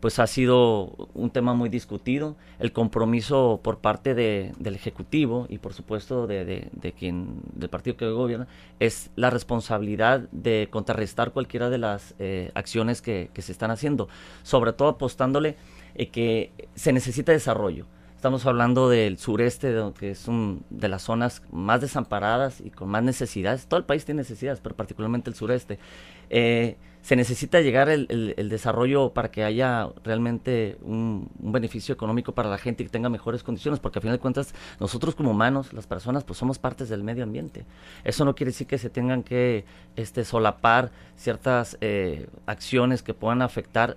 pues 0.00 0.18
ha 0.18 0.26
sido 0.26 1.08
un 1.14 1.30
tema 1.30 1.54
muy 1.54 1.68
discutido. 1.68 2.36
El 2.58 2.72
compromiso 2.72 3.60
por 3.62 3.78
parte 3.78 4.14
de, 4.14 4.52
del 4.58 4.74
Ejecutivo 4.74 5.46
y 5.48 5.58
por 5.58 5.74
supuesto 5.74 6.26
de, 6.26 6.70
quien, 6.98 7.40
del 7.54 7.68
partido 7.68 7.96
que 7.96 8.08
gobierna, 8.08 8.48
es 8.78 9.10
la 9.16 9.30
responsabilidad 9.30 10.20
de 10.32 10.68
contrarrestar 10.70 11.32
cualquiera 11.32 11.70
de 11.70 11.78
las 11.78 12.14
eh, 12.18 12.50
acciones 12.54 13.02
que, 13.02 13.30
que, 13.34 13.42
se 13.42 13.52
están 13.52 13.70
haciendo, 13.70 14.08
sobre 14.42 14.72
todo 14.72 14.88
apostándole 14.88 15.56
eh, 15.94 16.08
que 16.08 16.52
se 16.74 16.92
necesita 16.92 17.32
desarrollo. 17.32 17.86
Estamos 18.20 18.44
hablando 18.44 18.90
del 18.90 19.16
sureste, 19.16 19.74
que 19.98 20.10
es 20.10 20.28
un, 20.28 20.62
de 20.68 20.90
las 20.90 21.00
zonas 21.00 21.42
más 21.52 21.80
desamparadas 21.80 22.60
y 22.60 22.68
con 22.68 22.90
más 22.90 23.02
necesidades. 23.02 23.66
Todo 23.66 23.80
el 23.80 23.86
país 23.86 24.04
tiene 24.04 24.18
necesidades, 24.18 24.60
pero 24.60 24.76
particularmente 24.76 25.30
el 25.30 25.36
sureste. 25.36 25.78
Eh, 26.28 26.76
se 27.00 27.16
necesita 27.16 27.62
llegar 27.62 27.88
el, 27.88 28.48
desarrollo 28.50 29.14
para 29.14 29.30
que 29.30 29.42
haya 29.42 29.88
realmente 30.04 30.76
un, 30.82 31.30
beneficio 31.38 31.94
económico 31.94 32.32
para 32.32 32.50
la 32.50 32.58
gente 32.58 32.82
y 32.82 32.86
que 32.86 32.92
tenga 32.92 33.08
mejores 33.08 33.42
condiciones, 33.42 33.80
porque 33.80 34.00
a 34.00 34.02
final 34.02 34.18
de 34.18 34.20
cuentas 34.20 34.54
nosotros 34.78 35.14
como 35.14 35.30
humanos, 35.30 35.72
las 35.72 35.86
personas, 35.86 36.22
pues 36.22 36.38
somos 36.38 36.58
partes 36.58 36.90
del 36.90 37.02
medio 37.02 37.24
ambiente. 37.24 37.64
Eso 38.04 38.26
no 38.26 38.34
quiere 38.34 38.50
decir 38.50 38.66
que 38.66 38.76
se 38.76 38.90
tengan 38.90 39.22
que 39.22 39.64
este, 39.96 40.26
solapar 40.26 40.90
ciertas 41.16 41.78
eh, 41.80 42.28
acciones 42.44 43.02
que 43.02 43.14
puedan 43.14 43.40
afectar 43.40 43.96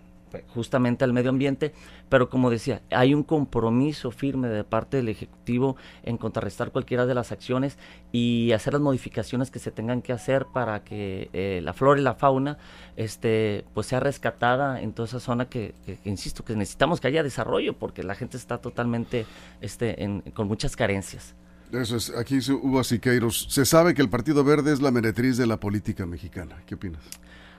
justamente 0.54 1.04
al 1.04 1.14
medio 1.14 1.30
ambiente, 1.30 1.74
pero 2.10 2.30
como 2.30 2.50
decía, 2.50 2.82
hay 2.92 3.14
un 3.14 3.24
compromiso 3.24 4.12
firme 4.12 4.48
de 4.48 4.64
parte 4.64 4.98
del 4.98 5.10
Ejecutivo 5.10 5.76
en 6.04 6.18
contrarrestar 6.18 6.72
cualquiera 6.72 7.06
de 7.06 7.14
las 7.14 7.32
acciones 7.32 7.78
y 8.12 8.52
hacer 8.52 8.74
las 8.74 8.82
modificaciones 8.82 9.52
que 9.52 9.60
se 9.60 9.72
tengan 9.72 10.02
que 10.02 10.14
hacer 10.14 10.46
para 10.54 10.84
que 10.84 11.30
eh, 11.34 11.62
la 11.64 11.74
flora 11.74 12.00
y 12.00 12.04
la 12.04 12.16
fauna 12.16 12.58
este, 12.96 13.66
pues 13.74 13.88
sea 13.88 14.00
rescatada 14.00 14.82
en 14.82 14.94
toda 14.94 15.08
esa 15.08 15.20
zona 15.20 15.46
que, 15.50 15.74
insisto, 16.06 16.44
que 16.44 16.56
necesitamos 16.56 17.00
que 17.00 17.08
haya 17.08 17.24
desarrollo 17.24 17.74
porque 17.74 18.04
la 18.04 18.16
gente 18.16 18.38
está 18.38 18.60
totalmente 18.60 19.26
este, 19.62 20.22
con 20.34 20.48
muchas 20.48 20.76
carencias. 20.76 21.36
Eso 21.72 21.96
es, 21.96 22.12
aquí 22.16 22.38
Hugo 22.52 22.84
Siqueiros. 22.84 23.48
Se 23.50 23.66
sabe 23.66 23.96
que 23.96 24.04
el 24.04 24.10
Partido 24.10 24.44
Verde 24.44 24.74
es 24.74 24.82
la 24.82 24.92
meretriz 24.92 25.38
de 25.38 25.48
la 25.48 25.60
política 25.60 26.06
mexicana. 26.06 26.62
¿Qué 26.68 26.76
opinas? 26.76 27.02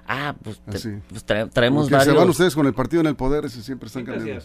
Ah, 0.07 0.35
pues, 0.43 0.61
pues 0.65 1.25
traemos 1.25 1.89
varios. 1.89 2.05
Se 2.05 2.19
van 2.19 2.29
ustedes 2.29 2.55
con 2.55 2.67
el 2.67 2.75
partido 2.75 3.01
en 3.01 3.07
el 3.07 3.17
poder, 3.17 3.47
ese 3.47 3.63
siempre 3.63 3.87
están 3.87 4.05
cambiando. 4.05 4.45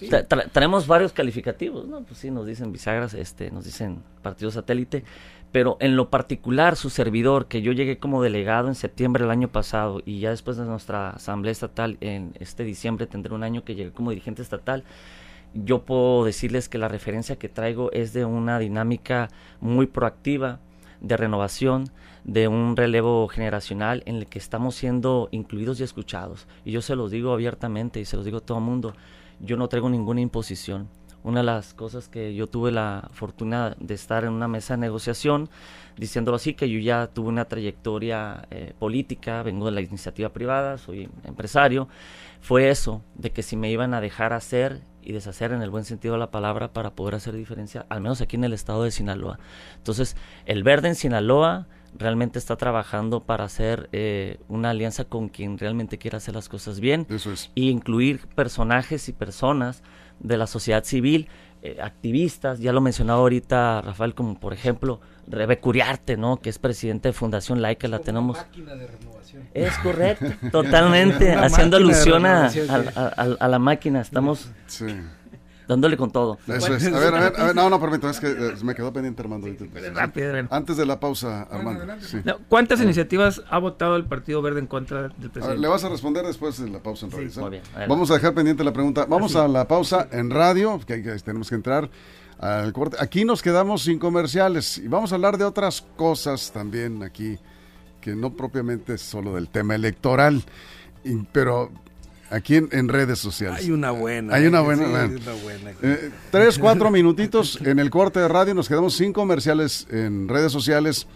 traemos 0.52 0.88
varios 0.88 1.12
calificativos, 1.12 1.88
¿no? 1.88 2.02
Pues 2.04 2.20
sí, 2.20 2.32
nos 2.32 2.46
dicen 2.46 2.72
bisagras, 2.72 3.14
este, 3.14 3.52
nos 3.52 3.66
dicen 3.66 4.02
partido 4.22 4.52
satélite, 4.52 5.04
pero 5.52 5.78
en 5.80 5.96
lo 5.96 6.10
particular, 6.10 6.76
su 6.76 6.90
servidor, 6.90 7.48
que 7.48 7.62
yo 7.62 7.72
llegué 7.72 7.98
como 7.98 8.22
delegado 8.22 8.68
en 8.68 8.76
septiembre 8.76 9.24
del 9.24 9.32
año 9.32 9.50
pasado 9.50 10.02
y 10.06 10.20
ya 10.20 10.30
después 10.30 10.58
de 10.58 10.66
nuestra 10.66 11.10
asamblea 11.12 11.52
estatal 11.52 11.98
en 12.02 12.34
este 12.40 12.64
diciembre 12.64 13.08
tendré 13.08 13.34
un 13.34 13.44
año 13.44 13.64
que 13.64 13.76
llegué 13.76 13.92
como 13.92 14.12
dirigente 14.12 14.42
estatal. 14.42 14.84
Yo 15.54 15.84
puedo 15.84 16.24
decirles 16.24 16.70
que 16.70 16.78
la 16.78 16.88
referencia 16.88 17.38
que 17.38 17.50
traigo 17.50 17.92
es 17.92 18.14
de 18.14 18.24
una 18.24 18.60
dinámica 18.60 19.30
muy 19.60 19.88
proactiva, 19.88 20.60
de 21.02 21.18
renovación, 21.18 21.90
de 22.24 22.48
un 22.48 22.76
relevo 22.76 23.28
generacional 23.28 24.04
en 24.06 24.16
el 24.16 24.28
que 24.28 24.40
estamos 24.40 24.76
siendo 24.76 25.30
incluidos 25.32 25.80
y 25.80 25.84
escuchados. 25.84 26.48
Y 26.66 26.72
yo 26.72 26.82
se 26.82 26.96
los 26.96 27.12
digo 27.12 27.34
abiertamente 27.34 28.00
y 28.00 28.06
se 28.06 28.18
los 28.18 28.26
digo 28.26 28.38
a 28.40 28.42
todo 28.42 28.58
el 28.58 28.64
mundo, 28.64 28.94
yo 29.40 29.58
no 29.58 29.68
traigo 29.68 29.90
ninguna 29.90 30.22
imposición. 30.22 30.90
Una 31.22 31.42
de 31.42 31.46
las 31.46 31.74
cosas 31.74 32.08
que 32.08 32.34
yo 32.34 32.48
tuve 32.48 32.72
la 32.72 33.10
fortuna 33.12 33.76
de 33.80 33.94
estar 33.94 34.24
en 34.24 34.32
una 34.32 34.48
mesa 34.48 34.76
de 34.76 34.82
negociación, 34.82 35.50
diciéndolo 35.98 36.38
así, 36.38 36.54
que 36.54 36.70
yo 36.70 36.80
ya 36.80 37.08
tuve 37.08 37.28
una 37.28 37.46
trayectoria 37.46 38.48
eh, 38.52 38.74
política, 38.80 39.44
vengo 39.44 39.66
de 39.66 39.72
la 39.74 39.82
iniciativa 39.82 40.30
privada, 40.30 40.78
soy 40.78 41.10
empresario, 41.26 41.90
fue 42.40 42.70
eso, 42.70 43.02
de 43.16 43.32
que 43.32 43.44
si 43.44 43.58
me 43.58 43.70
iban 43.70 43.94
a 43.94 44.00
dejar 44.00 44.32
hacer 44.32 44.82
y 45.02 45.14
deshacer 45.14 45.52
en 45.52 45.62
el 45.62 45.70
buen 45.70 45.86
sentido 45.86 46.14
de 46.14 46.20
la 46.20 46.32
palabra 46.32 46.74
para 46.74 46.92
poder 46.92 47.16
hacer 47.16 47.34
diferencia, 47.34 47.86
al 47.90 48.02
menos 48.02 48.22
aquí 48.22 48.36
en 48.36 48.44
el 48.44 48.54
estado 48.54 48.84
de 48.84 48.92
Sinaloa. 48.92 49.40
Entonces, 49.78 50.16
el 50.46 50.64
verde 50.64 50.90
en 50.90 50.96
Sinaloa 50.96 51.68
realmente 51.98 52.40
está 52.40 52.56
trabajando 52.56 53.22
para 53.22 53.44
hacer 53.44 53.90
eh, 53.92 54.40
una 54.48 54.72
alianza 54.72 55.06
con 55.06 55.30
quien 55.30 55.58
realmente 55.58 55.98
quiera 55.98 56.18
hacer 56.18 56.36
las 56.36 56.50
cosas 56.50 56.80
bien 56.80 57.08
y 57.56 57.70
incluir 57.70 58.28
personajes 58.36 59.10
y 59.10 59.14
personas 59.14 59.84
de 60.20 60.38
la 60.38 60.48
sociedad 60.48 60.84
civil, 60.84 61.30
eh, 61.62 61.78
activistas, 61.82 62.60
ya 62.60 62.74
lo 62.74 62.82
mencionaba 62.82 63.20
ahorita 63.20 63.82
Rafael, 63.82 64.14
como 64.14 64.40
por 64.40 64.54
ejemplo 64.54 65.02
Rebe 65.30 65.60
Curiarte, 65.60 66.18
¿no? 66.18 66.38
que 66.38 66.50
es 66.50 66.58
presidente 66.60 67.10
de 67.10 67.14
Fundación 67.14 67.62
Laica, 67.62 67.88
la 67.88 68.00
tenemos... 68.00 68.38
Máquina 68.38 68.76
de 68.76 68.88
renovación. 68.88 69.44
Es 69.54 69.78
correcto, 69.84 70.26
totalmente, 70.52 71.34
haciendo 71.34 71.78
alusión 71.78 72.26
a, 72.26 72.48
a, 72.48 73.48
la 73.48 73.60
máquina, 73.60 74.02
estamos... 74.02 74.50
dándole 75.68 75.98
con 75.98 76.10
todo. 76.10 76.40
Eso 76.48 76.74
es. 76.74 76.88
A 76.88 76.98
ver, 76.98 77.14
a 77.14 77.20
ver, 77.20 77.34
a 77.40 77.46
ver, 77.46 77.56
no, 77.56 77.70
no, 77.70 77.80
permítame, 77.80 78.10
es 78.12 78.20
que 78.20 78.28
eh, 78.28 78.54
me 78.64 78.74
quedó 78.74 78.92
pendiente 78.92 79.22
Armando. 79.22 79.48
rápido, 79.94 80.34
Antes 80.50 80.78
de 80.78 80.86
la 80.88 81.00
pausa, 81.00 81.44
Armando. 81.44 81.86
¿Cuántas 82.48 82.82
iniciativas 82.82 83.44
ha 83.52 83.60
votado 83.60 83.96
el 83.96 84.06
Partido 84.06 84.42
Verde 84.42 84.62
en 84.62 84.68
contra 84.68 85.04
del 85.04 85.30
presidente? 85.30 85.62
le 85.62 85.68
vas 85.68 85.84
a 85.84 85.90
responder 85.90 86.26
después 86.26 86.60
de 86.60 86.72
la 86.72 86.80
pausa 86.80 87.06
en 87.06 87.12
radio. 87.12 87.42
muy 87.42 87.50
bien, 87.52 87.64
Vamos 87.88 88.10
a 88.10 88.16
dejar 88.16 88.34
pendiente 88.34 88.64
la 88.64 88.74
pregunta. 88.74 89.06
Vamos 89.08 89.36
a 89.36 89.48
la 89.48 89.68
pausa 89.68 90.08
en 90.12 90.32
radio, 90.32 90.80
que, 90.88 91.04
que 91.04 91.12
tenemos 91.20 91.50
que 91.50 91.56
entrar 91.56 91.88
al 92.40 92.72
corte. 92.74 92.98
Aquí 93.00 93.26
nos 93.26 93.42
quedamos 93.42 93.84
sin 93.84 94.00
comerciales 94.00 94.78
y 94.78 94.88
vamos 94.88 95.12
a 95.12 95.16
hablar 95.16 95.38
de 95.38 95.44
otras 95.44 95.86
cosas 95.96 96.52
también 96.52 97.04
aquí, 97.04 97.38
que 98.02 98.16
no 98.16 98.34
propiamente 98.34 98.94
es 98.94 99.02
solo 99.02 99.36
del 99.36 99.50
tema 99.50 99.76
electoral, 99.76 100.44
pero 101.32 101.70
aquí 102.30 102.56
en, 102.56 102.88
redes 102.88 103.20
sociales. 103.20 103.60
Hay 103.60 103.72
una 103.72 103.92
buena. 103.92 104.36
Hay 104.36 104.48
una 104.48 104.62
buena. 104.62 105.10
Eh, 105.82 106.12
tres, 106.32 106.58
cuatro 106.58 106.90
minutitos 106.92 107.60
en 107.62 107.80
el 107.80 107.90
corte 107.90 108.20
de 108.20 108.28
radio, 108.28 108.54
nos 108.54 108.70
quedamos 108.70 108.96
sin 108.96 109.14
comerciales 109.14 109.88
en 109.90 110.28
redes 110.28 110.52
sociales. 110.52 111.08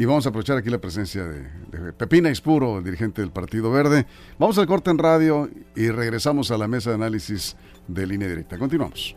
Y 0.00 0.04
vamos 0.04 0.26
a 0.26 0.28
aprovechar 0.28 0.56
aquí 0.56 0.70
la 0.70 0.78
presencia 0.78 1.24
de, 1.24 1.42
de 1.72 1.92
Pepina 1.92 2.30
Ispuro, 2.30 2.80
dirigente 2.80 3.20
del 3.20 3.32
Partido 3.32 3.72
Verde. 3.72 4.06
Vamos 4.38 4.56
al 4.56 4.68
corte 4.68 4.90
en 4.92 4.98
radio 4.98 5.50
y 5.74 5.88
regresamos 5.88 6.52
a 6.52 6.56
la 6.56 6.68
mesa 6.68 6.90
de 6.90 6.94
análisis 6.94 7.56
de 7.88 8.06
línea 8.06 8.28
directa. 8.28 8.58
Continuamos. 8.58 9.16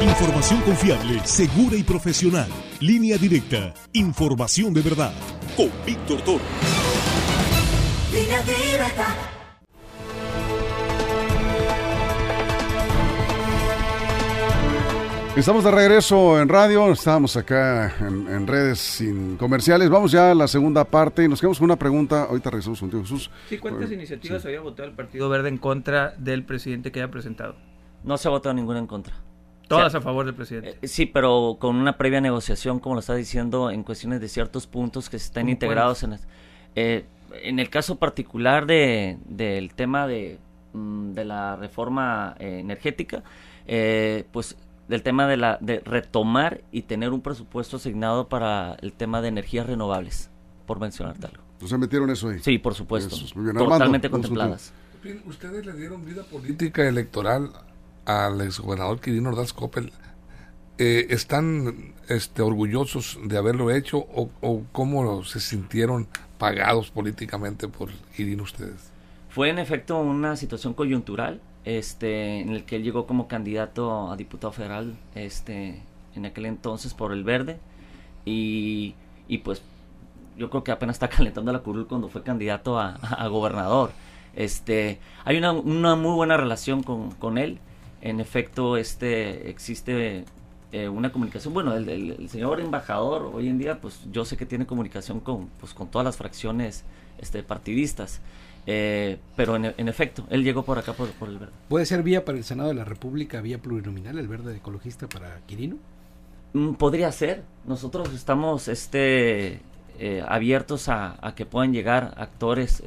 Información 0.00 0.62
confiable, 0.62 1.20
segura 1.24 1.76
y 1.76 1.82
profesional. 1.82 2.48
Línea 2.80 3.18
directa. 3.18 3.74
Información 3.92 4.72
de 4.72 4.80
verdad. 4.80 5.12
Con 5.54 5.70
Víctor 5.84 6.22
Toro. 6.22 6.44
Línea 8.10 8.42
directa. 8.42 9.14
Estamos 15.36 15.64
de 15.64 15.70
regreso 15.70 16.40
en 16.40 16.48
radio, 16.48 16.90
estábamos 16.92 17.36
acá 17.36 17.94
en, 18.00 18.46
redes 18.46 18.78
sin 18.78 19.36
comerciales. 19.36 19.90
Vamos 19.90 20.12
ya 20.12 20.30
a 20.30 20.34
la 20.34 20.48
segunda 20.48 20.84
parte 20.84 21.24
y 21.24 21.28
nos 21.28 21.40
quedamos 21.40 21.58
con 21.58 21.66
una 21.66 21.78
pregunta. 21.78 22.24
Ahorita 22.24 22.48
regresamos 22.48 22.80
contigo, 22.80 23.02
Jesús. 23.02 23.30
Sí, 23.50 23.58
¿cuántas 23.58 23.92
iniciativas 23.92 24.44
había 24.46 24.60
votado 24.62 24.88
el 24.88 24.94
Partido 24.94 25.28
Verde 25.28 25.50
en 25.50 25.58
contra 25.58 26.14
del 26.16 26.44
presidente 26.44 26.90
que 26.90 27.00
haya 27.00 27.10
presentado? 27.10 27.56
No 28.02 28.16
se 28.16 28.28
ha 28.28 28.30
votado 28.30 28.54
ninguna 28.54 28.78
en 28.78 28.86
contra. 28.86 29.14
Todas 29.70 29.94
a 29.94 30.00
favor 30.00 30.26
del 30.26 30.34
presidente. 30.34 30.76
Eh, 30.82 30.88
sí, 30.88 31.06
pero 31.06 31.56
con 31.60 31.76
una 31.76 31.96
previa 31.96 32.20
negociación, 32.20 32.80
como 32.80 32.96
lo 32.96 33.00
está 33.00 33.14
diciendo, 33.14 33.70
en 33.70 33.84
cuestiones 33.84 34.20
de 34.20 34.28
ciertos 34.28 34.66
puntos 34.66 35.08
que 35.08 35.16
están 35.16 35.48
integrados 35.48 36.02
en... 36.02 36.18
Eh, 36.74 37.04
en 37.42 37.60
el 37.60 37.70
caso 37.70 37.96
particular 37.96 38.66
de, 38.66 39.18
del 39.26 39.72
tema 39.74 40.08
de, 40.08 40.40
mm, 40.72 41.12
de 41.12 41.24
la 41.24 41.54
reforma 41.54 42.34
eh, 42.40 42.58
energética, 42.58 43.22
pues 44.32 44.56
del 44.88 45.04
tema 45.04 45.28
de, 45.28 45.36
la, 45.36 45.56
de 45.60 45.78
retomar 45.78 46.62
y 46.72 46.82
tener 46.82 47.12
un 47.12 47.20
presupuesto 47.20 47.76
asignado 47.76 48.28
para 48.28 48.74
el 48.82 48.92
tema 48.92 49.22
de 49.22 49.28
energías 49.28 49.68
renovables, 49.68 50.28
por 50.66 50.80
mencionarte 50.80 51.28
algo. 51.28 51.44
¿Se 51.64 51.78
metieron 51.78 52.10
eso 52.10 52.30
ahí? 52.30 52.40
Sí, 52.40 52.58
por 52.58 52.74
supuesto. 52.74 53.14
Totalmente 53.56 54.10
contempladas. 54.10 54.72
Ustedes 55.24 55.64
le 55.64 55.72
dieron 55.74 56.04
vida 56.04 56.24
política 56.24 56.88
electoral 56.88 57.52
al 58.10 58.40
exgobernador 58.40 59.00
Quirino 59.00 59.30
Ordaz 59.30 59.52
Coppel, 59.52 59.92
eh, 60.78 61.06
¿están 61.10 61.94
este, 62.08 62.42
orgullosos 62.42 63.18
de 63.22 63.36
haberlo 63.36 63.70
hecho 63.70 63.98
o, 63.98 64.62
cómo 64.72 65.24
se 65.24 65.40
sintieron 65.40 66.08
pagados 66.38 66.90
políticamente 66.90 67.68
por 67.68 67.90
Quirino 68.16 68.44
ustedes? 68.44 68.90
Fue 69.28 69.50
en 69.50 69.58
efecto 69.58 69.98
una 69.98 70.36
situación 70.36 70.74
coyuntural 70.74 71.40
este, 71.64 72.40
en 72.40 72.50
el 72.50 72.64
que 72.64 72.76
él 72.76 72.82
llegó 72.82 73.06
como 73.06 73.28
candidato 73.28 74.10
a 74.10 74.16
diputado 74.16 74.52
federal 74.52 74.96
este, 75.14 75.82
en 76.14 76.24
aquel 76.24 76.46
entonces 76.46 76.94
por 76.94 77.12
el 77.12 77.24
Verde 77.24 77.58
y, 78.24 78.94
y 79.28 79.38
pues 79.38 79.62
yo 80.36 80.48
creo 80.48 80.64
que 80.64 80.72
apenas 80.72 80.96
está 80.96 81.08
calentando 81.08 81.52
la 81.52 81.58
curul 81.60 81.86
cuando 81.86 82.08
fue 82.08 82.22
candidato 82.22 82.78
a, 82.78 82.94
a, 82.94 83.28
gobernador. 83.28 83.92
Este, 84.34 84.98
hay 85.24 85.36
una, 85.36 85.52
una, 85.52 85.96
muy 85.96 86.14
buena 86.14 86.36
relación 86.36 86.82
con, 86.82 87.10
con 87.12 87.36
él 87.36 87.58
en 88.00 88.20
efecto 88.20 88.76
este 88.76 89.50
existe 89.50 90.24
eh, 90.72 90.88
una 90.88 91.12
comunicación. 91.12 91.52
Bueno 91.52 91.74
el, 91.74 92.28
señor 92.28 92.60
embajador 92.60 93.30
hoy 93.34 93.48
en 93.48 93.58
día 93.58 93.80
pues 93.80 94.00
yo 94.12 94.24
sé 94.24 94.36
que 94.36 94.46
tiene 94.46 94.66
comunicación 94.66 95.20
con 95.20 95.48
pues 95.58 95.74
con 95.74 95.88
todas 95.90 96.04
las 96.04 96.16
fracciones 96.16 96.84
este 97.18 97.42
partidistas 97.42 98.20
eh, 98.66 99.18
pero 99.36 99.56
en, 99.56 99.88
efecto 99.88 100.26
él 100.30 100.44
llegó 100.44 100.62
por 100.62 100.78
acá 100.78 100.92
por, 100.92 101.08
el 101.28 101.38
verde. 101.38 101.52
Puede 101.68 101.86
ser 101.86 102.02
vía 102.02 102.24
para 102.24 102.38
el 102.38 102.44
senado 102.44 102.68
de 102.68 102.74
la 102.74 102.84
república 102.84 103.40
vía 103.40 103.58
plurinominal 103.58 104.18
el 104.18 104.28
verde 104.28 104.56
ecologista 104.56 105.08
para 105.08 105.40
Quirino 105.46 105.76
mm, 106.52 106.74
podría 106.74 107.10
ser. 107.10 107.42
Nosotros 107.66 108.12
estamos 108.14 108.68
este 108.68 109.60
eh, 109.98 110.24
abiertos 110.26 110.88
a, 110.88 111.16
a, 111.26 111.34
que 111.34 111.46
puedan 111.46 111.72
llegar 111.72 112.14
actores 112.16 112.82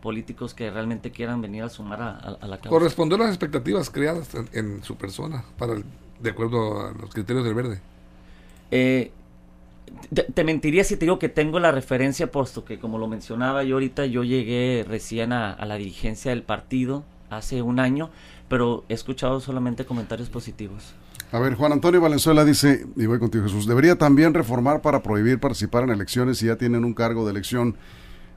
políticos 0.00 0.54
que 0.54 0.70
realmente 0.70 1.10
quieran 1.10 1.40
venir 1.40 1.62
a 1.62 1.68
sumar 1.68 2.00
a, 2.02 2.46
la 2.46 2.56
causa. 2.56 2.70
¿Correspondió 2.70 3.16
a 3.16 3.20
las 3.20 3.28
expectativas 3.28 3.90
creadas 3.90 4.30
en, 4.52 4.82
su 4.82 4.96
persona, 4.96 5.44
para 5.58 5.74
de 6.20 6.30
acuerdo 6.30 6.86
a 6.86 6.92
los 6.92 7.10
criterios 7.10 7.44
del 7.44 7.54
verde? 7.54 7.80
Eh, 8.70 9.10
te, 10.34 10.44
mentiría 10.44 10.84
si 10.84 10.96
te 10.96 11.04
digo 11.04 11.18
que 11.18 11.28
tengo 11.28 11.60
la 11.60 11.72
referencia, 11.72 12.30
puesto 12.30 12.64
que 12.64 12.78
como 12.78 12.98
lo 12.98 13.06
mencionaba 13.06 13.62
yo 13.64 13.76
ahorita, 13.76 14.06
yo 14.06 14.24
llegué 14.24 14.84
recién 14.86 15.32
a, 15.32 15.64
la 15.64 15.76
dirigencia 15.76 16.30
del 16.30 16.42
partido 16.42 17.04
hace 17.28 17.62
un 17.62 17.78
año, 17.78 18.10
pero 18.48 18.84
he 18.88 18.94
escuchado 18.94 19.40
solamente 19.40 19.84
comentarios 19.84 20.28
positivos. 20.28 20.94
A 21.32 21.38
ver, 21.38 21.54
Juan 21.54 21.72
Antonio 21.72 22.00
Valenzuela 22.00 22.44
dice, 22.44 22.86
y 22.96 23.06
voy 23.06 23.20
contigo 23.20 23.44
Jesús, 23.44 23.66
debería 23.66 23.96
también 23.96 24.34
reformar 24.34 24.82
para 24.82 25.02
prohibir 25.02 25.38
participar 25.38 25.84
en 25.84 25.90
elecciones 25.90 26.38
si 26.38 26.46
ya 26.46 26.56
tienen 26.56 26.84
un 26.84 26.92
cargo 26.92 27.24
de 27.24 27.30
elección. 27.30 27.76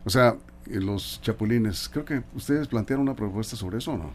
O 0.06 0.12
sea, 0.12 0.36
los 0.66 1.20
chapulines. 1.22 1.90
Creo 1.90 2.06
que 2.06 2.24
ustedes 2.36 2.68
plantearon 2.68 3.04
una 3.04 3.16
propuesta 3.16 3.56
sobre 3.56 3.78
eso, 3.78 3.98
¿no? 3.98 4.12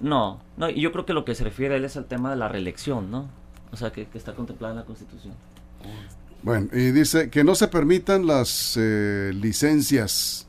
No, 0.00 0.40
no, 0.56 0.70
y 0.70 0.80
yo 0.80 0.90
creo 0.90 1.04
que 1.04 1.12
lo 1.12 1.24
que 1.24 1.34
se 1.34 1.44
refiere 1.44 1.76
él 1.76 1.84
es 1.84 1.96
al 1.96 2.06
tema 2.06 2.30
de 2.30 2.36
la 2.36 2.48
reelección, 2.48 3.10
¿no? 3.10 3.28
O 3.72 3.76
sea, 3.76 3.92
que, 3.92 4.08
está 4.14 4.34
contemplada 4.34 4.72
en 4.72 4.80
la 4.80 4.86
Constitución. 4.86 5.34
Bueno, 6.42 6.68
y 6.72 6.92
dice 6.92 7.28
que 7.28 7.44
no 7.44 7.54
se 7.54 7.68
permitan 7.68 8.26
las 8.26 8.76
eh, 8.80 9.32
licencias. 9.34 10.46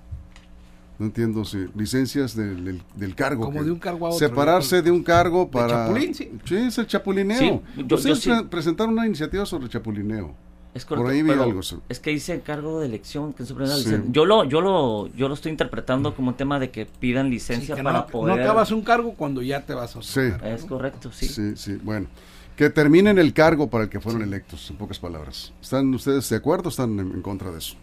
No 1.00 1.08
entiendo 1.08 1.46
si 1.46 1.68
licencias 1.76 2.36
del, 2.36 2.82
del, 2.96 3.16
cargo. 3.16 3.46
Como 3.46 3.64
de 3.64 3.72
un 3.72 3.80
cargo 3.80 4.08
a 4.08 4.10
otro. 4.10 4.20
Separarse 4.20 4.82
de 4.82 4.90
un 4.90 5.04
cargo 5.04 5.50
para. 5.52 5.88
chapulín, 5.88 6.16
sí. 6.16 6.32
Sí, 6.46 6.56
es 6.56 6.78
el 6.78 6.88
chapulineo. 6.88 7.62
Ustedes 7.92 8.28
presentaron 8.50 8.94
una 8.94 9.06
iniciativa 9.06 9.46
sobre 9.46 9.70
chapulineo. 9.70 10.34
Es 10.78 10.86
Por 10.86 11.08
ahí 11.08 11.24
vi 11.24 11.32
algo. 11.32 11.62
Es 11.90 12.00
que 12.00 12.12
dice 12.12 12.40
cargo 12.42 12.80
de 12.80 12.86
elección, 12.86 13.34
que 13.34 13.44
Yo 13.44 14.26
lo, 14.26 14.44
yo 14.44 14.62
lo, 14.62 15.08
yo 15.08 15.28
lo 15.28 15.34
estoy 15.34 15.52
interpretando 15.52 16.16
como 16.16 16.30
un 16.30 16.38
tema 16.38 16.60
de 16.60 16.70
que 16.70 16.86
pidan 16.86 17.30
licencia 17.30 17.76
para 17.82 18.06
poder. 18.06 18.38
No 18.38 18.44
acabas 18.44 18.72
un 18.72 18.82
cargo 18.82 19.14
cuando 19.16 19.42
ya 19.42 19.66
te 19.66 19.74
vas 19.74 19.96
a. 19.96 20.04
Sí. 20.04 20.22
Es 20.44 20.66
correcto, 20.66 21.12
sí. 21.12 21.28
Sí, 21.28 21.56
sí. 21.56 21.80
Bueno, 21.82 22.08
que 22.56 22.70
terminen 22.70 23.18
el 23.18 23.34
cargo 23.34 23.70
para 23.70 23.86
el 23.86 23.90
que 23.90 24.00
fueron 24.00 24.22
electos, 24.22 24.70
en 24.70 24.78
pocas 24.78 25.00
palabras. 25.00 25.52
¿Están 25.62 25.94
ustedes 25.94 26.30
de 26.30 26.36
acuerdo 26.36 26.68
o 26.68 26.70
están 26.70 27.00
en 27.00 27.22
contra 27.22 27.52
de 27.52 27.58
eso? 27.58 27.76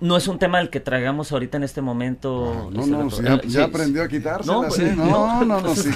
No 0.00 0.16
es 0.16 0.28
un 0.28 0.38
tema 0.38 0.58
del 0.58 0.70
que 0.70 0.80
tragamos 0.80 1.30
ahorita 1.32 1.56
en 1.58 1.64
este 1.64 1.82
momento. 1.82 2.70
No, 2.72 2.86
no, 2.86 3.08
ya, 3.46 3.64
aprendió 3.64 4.02
a 4.02 4.08
quitarse. 4.08 4.50
No, 4.50 4.62
pues, 4.62 4.96
no, 4.96 5.44
no, 5.44 5.60
no, 5.60 5.74
sí. 5.74 5.90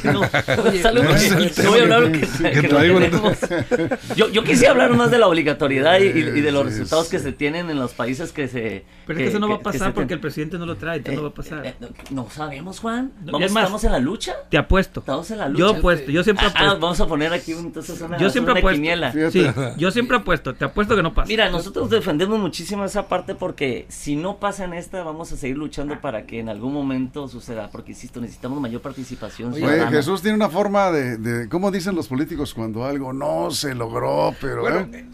yo, 4.17 4.29
yo 4.29 4.45
quisiera 4.45 4.73
hablar 4.73 4.95
más 4.95 5.11
de 5.11 5.19
la 5.19 5.27
obligatoriedad 5.27 6.01
y, 6.01 6.13
de 6.13 6.53
los 6.53 6.67
resultados 6.67 7.09
que 7.09 7.19
se 7.19 7.33
tienen 7.33 7.71
en 7.71 7.79
los 7.79 7.95
países 7.95 8.33
que 8.33 8.49
se... 8.49 8.85
Pero 9.07 9.19
es 9.19 9.25
que 9.25 9.29
eso 9.31 9.39
no 9.39 9.49
va 9.49 9.57
a 9.57 9.61
pasar 9.61 9.95
porque 9.95 10.15
el 10.15 10.21
presidente 10.21 10.59
no 10.59 10.67
lo 10.67 10.77
trae, 10.77 10.99
entonces 10.99 11.17
no 11.17 11.23
va 11.23 11.31
a 11.31 11.35
pasar. 11.35 11.67
Eh, 11.67 11.75
eh, 11.81 11.89
no 12.11 12.29
sabemos, 12.31 12.81
Juan. 12.81 13.13
Vamos, 13.21 13.43
¿Estamos 13.43 13.85
en 13.85 13.93
la 13.93 13.99
lucha? 13.99 14.37
Te 14.51 14.59
apuesto. 14.59 15.01
Estamos 15.01 15.31
en 15.31 15.39
la 15.39 15.49
lucha. 15.49 15.61
Yo 15.61 15.77
apuesto, 15.77 16.11
yo 16.11 16.23
siempre 16.23 16.47
apuesto. 16.47 16.71
Ah, 16.71 16.79
vamos 16.79 17.01
a 17.01 17.07
poner 17.07 17.33
aquí 17.33 17.53
entonces 17.53 18.01
una, 18.01 18.19
yo 18.19 18.29
siempre 18.31 18.59
apuesto. 18.59 19.31
Sí, 19.31 19.47
yo 19.79 19.91
siempre 19.91 20.17
apuesto, 20.19 20.55
te 20.55 20.65
apuesto 20.65 20.95
que 20.95 21.03
no 21.03 21.15
pasa. 21.15 21.29
Mira, 21.29 21.49
nosotros 21.51 21.89
defendemos 21.91 22.39
muchísimo 22.39 22.85
esa 22.85 23.09
parte 23.09 23.35
porque 23.35 23.58
que 23.59 23.87
si 23.89 24.15
no 24.15 24.39
pasa 24.39 24.67
en 24.67 24.73
esta, 24.73 25.03
vamos 25.03 25.33
a 25.33 25.37
seguir 25.37 25.59
luchando 25.59 26.01
para 26.01 26.27
que 26.27 26.39
en 26.39 26.49
algún 26.49 26.73
momento 26.73 27.27
suceda, 27.27 27.69
porque 27.73 27.91
insisto, 27.91 28.21
necesitamos 28.21 28.61
mayor 28.61 28.81
participación. 28.81 29.53
Oye, 29.53 29.85
Jesús 29.91 30.23
tiene 30.23 30.37
una 30.37 30.49
forma 30.49 30.93
de, 30.93 31.17
de, 31.17 31.49
¿cómo 31.49 31.73
dicen 31.73 31.97
los 31.97 32.07
políticos 32.07 32.55
cuando 32.55 32.85
algo 32.85 33.13
no 33.13 33.51
se 33.51 33.75
logró? 33.75 34.33
Pero 34.41 34.69
¿eh? 34.69 35.07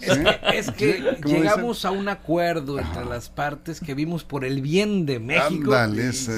es, 0.52 0.70
que 0.72 1.16
llegamos 1.24 1.87
a 1.87 1.90
un 1.90 2.07
acuerdo 2.11 2.78
entre 2.78 3.07
las 3.07 3.30
partes 3.30 3.80
que 3.80 3.94
vimos 3.94 4.24
por 4.24 4.44
el 4.44 4.61
bien 4.61 5.07
de 5.07 5.20
México. 5.20 5.74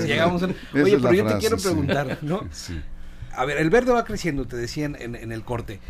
llegamos 0.07 0.45
Oye, 0.45 0.99
pero 0.99 1.12
yo 1.12 1.27
te 1.27 1.38
quiero 1.38 1.57
preguntar, 1.57 2.19
¿no? 2.23 2.49
A 3.33 3.45
ver, 3.45 3.59
el 3.59 3.69
verde 3.69 3.90
va 3.90 4.05
creciendo, 4.05 4.47
te 4.47 4.57
decían 4.57 4.97
en, 5.01 5.16
en 5.16 5.33
el 5.33 5.42
corte. 5.42 5.81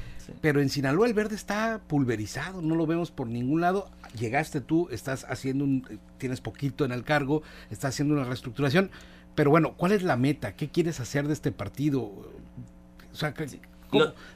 Pero 0.40 0.60
en 0.60 0.68
Sinaloa 0.68 1.06
el 1.06 1.14
verde 1.14 1.34
está 1.34 1.80
pulverizado, 1.86 2.62
no 2.62 2.74
lo 2.74 2.86
vemos 2.86 3.10
por 3.10 3.26
ningún 3.26 3.60
lado. 3.60 3.88
Llegaste 4.18 4.60
tú, 4.60 4.88
estás 4.90 5.24
haciendo 5.28 5.64
un, 5.64 6.00
tienes 6.18 6.40
poquito 6.40 6.84
en 6.84 6.92
el 6.92 7.04
cargo, 7.04 7.42
estás 7.70 7.94
haciendo 7.94 8.14
una 8.14 8.24
reestructuración. 8.24 8.90
Pero 9.34 9.50
bueno, 9.50 9.74
¿cuál 9.76 9.92
es 9.92 10.02
la 10.02 10.16
meta? 10.16 10.56
¿Qué 10.56 10.68
quieres 10.68 11.00
hacer 11.00 11.26
de 11.26 11.34
este 11.34 11.52
partido? 11.52 12.02
O 12.02 13.14
sea, 13.14 13.34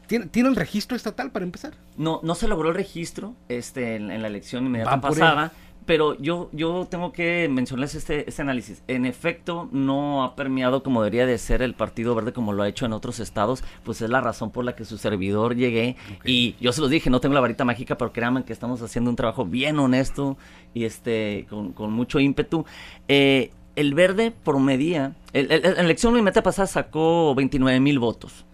¿tiene, 0.06 0.28
el 0.34 0.56
registro 0.56 0.96
estatal 0.96 1.30
para 1.32 1.44
empezar? 1.44 1.74
No, 1.96 2.20
no 2.22 2.34
se 2.34 2.48
logró 2.48 2.68
el 2.68 2.74
registro 2.74 3.34
este, 3.48 3.96
en, 3.96 4.08
la 4.08 4.28
elección 4.28 4.66
inmediata 4.66 5.00
pasada 5.00 5.52
pero 5.90 6.16
yo, 6.18 6.48
yo 6.52 6.86
tengo 6.88 7.10
que 7.10 7.48
mencionarles 7.50 7.96
este, 7.96 8.28
este 8.28 8.42
análisis. 8.42 8.84
En 8.86 9.06
efecto, 9.06 9.68
no 9.72 10.22
ha 10.22 10.36
permeado 10.36 10.84
como 10.84 11.02
debería 11.02 11.26
de 11.26 11.36
ser 11.36 11.62
el 11.62 11.74
Partido 11.74 12.14
Verde 12.14 12.32
como 12.32 12.52
lo 12.52 12.62
ha 12.62 12.68
hecho 12.68 12.86
en 12.86 12.92
otros 12.92 13.18
estados, 13.18 13.64
pues 13.82 14.00
es 14.00 14.08
la 14.08 14.20
razón 14.20 14.52
por 14.52 14.64
la 14.64 14.76
que 14.76 14.84
su 14.84 14.98
servidor 14.98 15.56
llegué. 15.56 15.96
Y 16.24 16.54
yo 16.60 16.70
se 16.70 16.80
los 16.80 16.90
dije, 16.90 17.10
no 17.10 17.20
tengo 17.20 17.34
la 17.34 17.40
varita 17.40 17.64
mágica, 17.64 17.98
pero 17.98 18.12
créanme 18.12 18.44
que 18.44 18.52
estamos 18.52 18.80
haciendo 18.82 19.10
un 19.10 19.16
trabajo 19.16 19.44
bien 19.44 19.80
honesto 19.80 20.38
y 20.74 20.84
este 20.84 21.48
con, 21.50 21.72
con 21.72 21.92
mucho 21.92 22.20
ímpetu. 22.20 22.64
Eh, 23.08 23.50
el 23.74 23.92
Verde 23.94 24.30
promedia, 24.30 25.16
el, 25.32 25.48
la 25.48 25.56
elección 25.56 26.16
inmediata 26.16 26.44
pasada 26.44 26.68
sacó 26.68 27.34
29 27.34 27.80
mil 27.80 27.98
votos. 27.98 28.44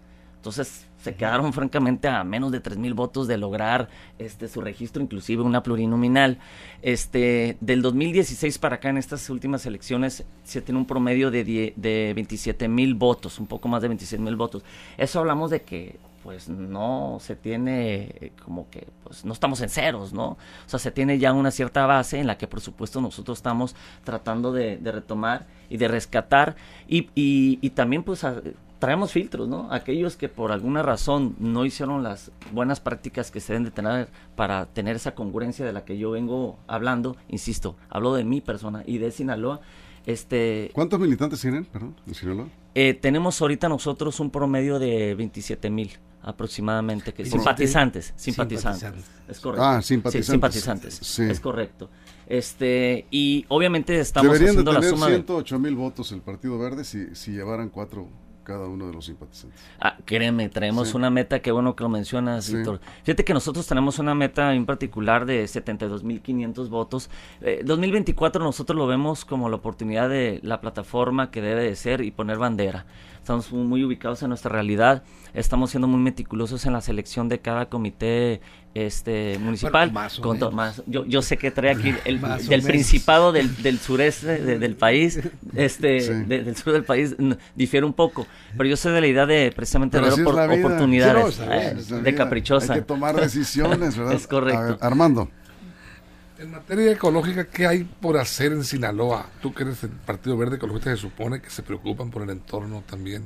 Entonces, 0.47 0.87
se 1.01 1.13
quedaron 1.15 1.51
francamente 1.51 2.07
a 2.07 2.23
menos 2.23 2.53
de 2.53 2.61
tres 2.61 2.77
mil 2.77 2.93
votos 2.93 3.27
de 3.27 3.37
lograr 3.37 3.89
este 4.17 4.47
su 4.47 4.61
registro, 4.61 5.03
inclusive 5.03 5.43
una 5.43 5.61
plurinominal. 5.61 6.39
Este, 6.81 7.57
del 7.59 7.81
2016 7.81 8.57
para 8.57 8.77
acá 8.77 8.87
en 8.87 8.97
estas 8.97 9.29
últimas 9.29 9.65
elecciones 9.65 10.23
se 10.45 10.61
tiene 10.61 10.79
un 10.79 10.85
promedio 10.85 11.31
de, 11.31 11.73
de 11.75 12.13
27 12.15 12.69
mil 12.69 12.95
votos, 12.95 13.39
un 13.39 13.47
poco 13.47 13.67
más 13.67 13.81
de 13.81 13.89
26 13.89 14.21
mil 14.21 14.37
votos. 14.37 14.63
Eso 14.97 15.19
hablamos 15.19 15.51
de 15.51 15.63
que 15.63 15.99
pues 16.23 16.47
no 16.47 17.17
se 17.19 17.35
tiene 17.35 18.31
como 18.43 18.69
que 18.69 18.87
pues 19.03 19.25
no 19.25 19.33
estamos 19.33 19.59
en 19.61 19.69
ceros, 19.69 20.13
¿no? 20.13 20.29
O 20.29 20.37
sea, 20.65 20.79
se 20.79 20.91
tiene 20.91 21.19
ya 21.19 21.33
una 21.33 21.51
cierta 21.51 21.85
base 21.85 22.19
en 22.19 22.27
la 22.27 22.37
que 22.37 22.47
por 22.47 22.61
supuesto 22.61 23.01
nosotros 23.01 23.37
estamos 23.37 23.75
tratando 24.05 24.53
de, 24.53 24.79
retomar 24.81 25.45
y 25.69 25.75
de 25.75 25.89
rescatar 25.89 26.55
y, 26.87 27.09
y, 27.15 27.59
y 27.61 27.69
también 27.71 28.03
pues 28.03 28.25
traemos 28.79 29.11
filtros, 29.11 29.47
¿no? 29.47 29.71
Aquellos 29.71 30.15
que 30.15 30.29
por 30.29 30.51
alguna 30.51 30.83
razón 30.83 31.35
no 31.39 31.65
hicieron 31.65 32.03
las 32.03 32.31
buenas 32.51 32.79
prácticas 32.79 33.31
que 33.31 33.39
se 33.39 33.53
deben 33.53 33.65
de 33.65 33.71
tener 33.71 34.09
para 34.35 34.65
tener 34.67 34.95
esa 34.95 35.15
congruencia 35.15 35.65
de 35.65 35.73
la 35.73 35.85
que 35.85 35.97
yo 35.97 36.11
vengo 36.11 36.57
hablando, 36.67 37.17
insisto, 37.27 37.75
hablo 37.89 38.13
de 38.13 38.23
mi 38.23 38.41
persona 38.41 38.83
y 38.85 38.97
de 38.97 39.11
Sinaloa. 39.11 39.61
Este, 40.05 40.71
¿Cuántos 40.73 40.99
militantes 40.99 41.41
tienen, 41.41 41.65
perdón, 41.65 41.95
en 42.05 42.13
Sinaloa? 42.13 42.47
Eh, 42.75 42.93
tenemos 42.93 43.41
ahorita 43.41 43.67
nosotros 43.67 44.19
un 44.19 44.29
promedio 44.29 44.79
de 44.79 45.15
27 45.15 45.69
mil 45.69 45.91
aproximadamente, 46.21 47.13
que 47.13 47.25
simpatizantes, 47.25 48.13
simpatizantes, 48.15 49.05
Es 49.27 49.39
correcto. 49.39 49.65
Ah, 49.65 49.81
simpatizantes. 49.81 50.25
Sí, 50.25 50.31
simpatizantes. 50.31 51.19
Es 51.19 51.39
correcto. 51.39 51.89
Este, 52.27 53.05
y 53.09 53.45
obviamente 53.47 53.97
estamos 53.99 54.35
haciendo 54.35 54.61
de 54.61 54.65
tener 54.65 54.83
la 54.83 54.89
suma 54.89 55.07
108 55.07 55.59
mil 55.59 55.75
votos 55.75 56.11
el 56.11 56.21
Partido 56.21 56.59
Verde 56.59 56.83
si, 56.83 57.15
si 57.15 57.31
llevaran 57.31 57.69
cuatro 57.69 58.09
cada 58.47 58.65
uno 58.65 58.87
de 58.87 58.93
los 58.93 59.05
simpatizantes. 59.05 59.59
Ah, 59.77 59.97
créeme, 60.05 60.47
traemos 60.47 60.93
una 60.93 61.09
meta, 61.09 61.41
qué 61.41 61.51
bueno 61.51 61.75
que 61.75 61.83
lo 61.83 61.89
mencionas, 61.89 62.49
Víctor. 62.49 62.79
Fíjate 63.03 63.25
que 63.25 63.33
nosotros 63.33 63.67
tenemos 63.67 63.99
una 63.99 64.15
meta 64.15 64.53
en 64.53 64.65
particular 64.65 65.25
de 65.25 65.43
72.500 65.43 66.69
votos. 66.69 67.09
2024 67.41 68.41
eh, 68.41 68.45
nosotros 68.45 68.77
lo 68.77 68.87
vemos 68.87 69.25
como 69.25 69.49
la 69.49 69.57
oportunidad 69.57 70.07
de 70.07 70.39
la 70.43 70.61
plataforma 70.61 71.29
que 71.29 71.41
debe 71.41 71.63
de 71.63 71.75
ser 71.75 71.99
y 71.99 72.11
poner 72.11 72.37
bandera. 72.37 72.85
Estamos 73.27 73.51
muy 73.51 73.83
ubicados 73.83 74.23
en 74.23 74.29
nuestra 74.29 74.49
realidad, 74.49 75.03
estamos 75.33 75.71
siendo 75.71 75.85
muy 75.85 75.99
meticulosos 75.99 76.65
en 76.65 76.71
la 76.71 76.79
selección 76.79 77.27
de 77.27 77.39
cada 77.39 77.65
comité 77.65 78.39
este 78.73 79.37
municipal. 79.39 79.91
Con 80.21 80.55
más 80.55 80.81
yo, 80.87 81.03
yo 81.03 81.21
sé 81.21 81.35
que 81.35 81.51
trae 81.51 81.71
aquí 81.71 81.93
el 82.05 82.21
del 82.21 82.61
principado 82.61 83.33
del, 83.33 83.53
del 83.61 83.79
sureste 83.79 84.39
del 84.39 84.77
país 84.77 85.19
este 85.55 86.23
del 86.23 86.55
sur 86.55 86.71
del 86.71 86.85
país 86.85 87.17
difiere 87.53 87.85
un 87.85 87.91
poco 87.91 88.25
pero 88.55 88.69
yo 88.69 88.77
sé 88.77 88.91
de 88.91 89.01
la 89.01 89.07
idea 89.07 89.25
de 89.25 89.51
precisamente 89.53 89.99
ver 89.99 90.13
oportunidades 90.13 91.41
eh, 91.41 91.75
de 92.01 92.15
caprichosa 92.15 92.75
hay 92.75 92.79
que 92.79 92.85
tomar 92.85 93.15
decisiones 93.19 93.97
verdad 93.97 94.13
es 94.13 94.25
correcto. 94.25 94.77
Armando 94.79 95.29
en 96.39 96.51
materia 96.51 96.91
ecológica, 96.91 97.45
¿qué 97.45 97.67
hay 97.67 97.83
por 97.83 98.17
hacer 98.17 98.51
en 98.51 98.63
Sinaloa? 98.63 99.27
Tú 99.41 99.53
que 99.53 99.63
eres 99.63 99.83
el 99.83 99.89
Partido 99.89 100.37
Verde 100.37 100.57
Ecologista, 100.57 100.91
se 100.91 100.97
supone 100.97 101.41
que 101.41 101.49
se 101.49 101.63
preocupan 101.63 102.11
por 102.11 102.21
el 102.23 102.29
entorno 102.29 102.83
también 102.87 103.25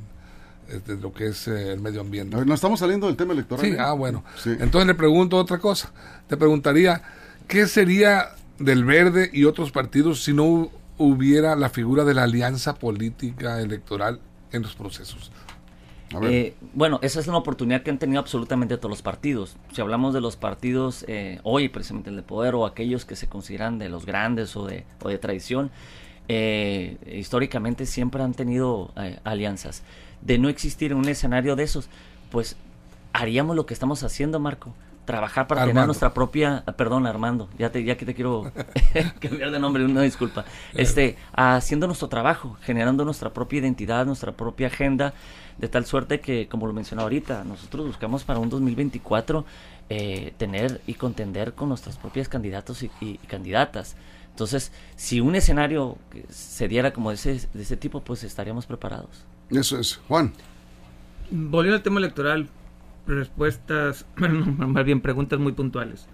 de 0.86 0.96
lo 0.96 1.12
que 1.12 1.26
es 1.26 1.48
eh, 1.48 1.72
el 1.72 1.80
medio 1.80 2.00
ambiente. 2.00 2.36
No 2.44 2.54
estamos 2.54 2.80
saliendo 2.80 3.06
del 3.06 3.16
tema 3.16 3.32
electoral. 3.32 3.64
Sí, 3.64 3.72
¿eh? 3.72 3.76
ah, 3.78 3.92
bueno. 3.92 4.24
Entonces 4.44 4.86
le 4.86 4.94
pregunto 4.94 5.36
otra 5.36 5.58
cosa. 5.58 5.92
Te 6.28 6.36
preguntaría, 6.36 7.02
¿qué 7.46 7.66
sería 7.66 8.30
del 8.58 8.84
Verde 8.84 9.30
y 9.32 9.44
otros 9.44 9.70
partidos 9.70 10.22
si 10.22 10.32
no 10.32 10.70
hubiera 10.98 11.56
la 11.56 11.68
figura 11.68 12.04
de 12.04 12.14
la 12.14 12.22
alianza 12.24 12.74
política 12.74 13.60
electoral 13.60 14.20
en 14.52 14.62
los 14.62 14.74
procesos? 14.74 15.30
Eh, 16.22 16.54
bueno, 16.74 16.98
esa 17.02 17.20
es 17.20 17.28
una 17.28 17.38
oportunidad 17.38 17.82
que 17.82 17.90
han 17.90 17.98
tenido 17.98 18.20
absolutamente 18.20 18.76
todos 18.76 18.90
los 18.90 19.02
partidos. 19.02 19.56
Si 19.72 19.80
hablamos 19.80 20.14
de 20.14 20.20
los 20.20 20.36
partidos 20.36 21.06
hoy, 21.42 21.68
precisamente 21.68 22.10
el 22.10 22.16
de 22.16 22.22
poder, 22.22 22.54
o 22.54 22.66
aquellos 22.66 23.04
que 23.04 23.16
se 23.16 23.28
consideran 23.28 23.78
de 23.78 23.88
los 23.88 24.04
grandes 24.04 24.56
o 24.56 24.66
de, 24.66 24.84
o 25.02 25.08
de 25.08 25.18
tradición, 25.18 25.70
históricamente 27.10 27.86
siempre 27.86 28.22
han 28.22 28.34
tenido 28.34 28.92
alianzas 29.24 29.82
de 30.22 30.38
no 30.38 30.48
existir 30.48 30.94
un 30.94 31.08
escenario 31.08 31.56
de 31.56 31.64
esos, 31.64 31.88
pues 32.30 32.56
haríamos 33.12 33.56
lo 33.56 33.66
que 33.66 33.74
estamos 33.74 34.02
haciendo, 34.02 34.40
Marco. 34.40 34.74
Trabajar 35.04 35.48
para 35.48 35.66
tener 35.66 35.84
nuestra 35.86 36.14
propia, 36.14 36.62
perdón 36.76 37.06
Armando, 37.06 37.48
ya 37.58 37.72
te, 37.72 37.82
ya 37.82 37.96
que 37.96 38.06
te 38.06 38.14
quiero 38.14 38.52
cambiar 39.20 39.50
de 39.50 39.58
nombre, 39.58 39.84
una 39.84 40.02
disculpa. 40.02 40.44
Este, 40.74 41.16
haciendo 41.32 41.88
nuestro 41.88 42.08
trabajo, 42.08 42.56
generando 42.62 43.04
nuestra 43.04 43.32
propia 43.32 43.58
identidad, 43.58 44.06
nuestra 44.06 44.32
propia 44.32 44.68
agenda, 44.68 45.12
de 45.58 45.68
tal 45.68 45.86
suerte 45.86 46.20
que, 46.20 46.48
como 46.48 46.66
lo 46.66 46.72
mencionaba 46.72 47.04
ahorita, 47.04 47.44
nosotros 47.44 47.86
buscamos 47.86 48.24
para 48.24 48.38
un 48.38 48.48
2024 48.48 49.44
eh, 49.90 50.32
tener 50.38 50.80
y 50.86 50.94
contender 50.94 51.54
con 51.54 51.68
nuestras 51.68 51.96
propias 51.98 52.28
candidatos 52.28 52.82
y, 52.82 53.18
candidatas. 53.28 53.96
Entonces, 54.30 54.72
si 54.96 55.20
un 55.20 55.34
escenario 55.34 55.98
se 56.30 56.68
diera 56.68 56.92
como 56.92 57.10
de 57.10 57.16
ese, 57.16 57.48
de 57.52 57.62
ese 57.62 57.76
tipo, 57.76 58.00
pues 58.00 58.24
estaríamos 58.24 58.66
preparados. 58.66 59.24
Eso 59.50 59.78
es. 59.78 60.00
Juan. 60.08 60.32
Volviendo 61.30 61.76
al 61.76 61.82
tema 61.82 61.98
electoral, 61.98 62.48
respuestas, 63.06 64.06
más 64.16 64.84
bien 64.84 65.00
preguntas 65.00 65.38
muy 65.38 65.52
puntuales. 65.52 66.08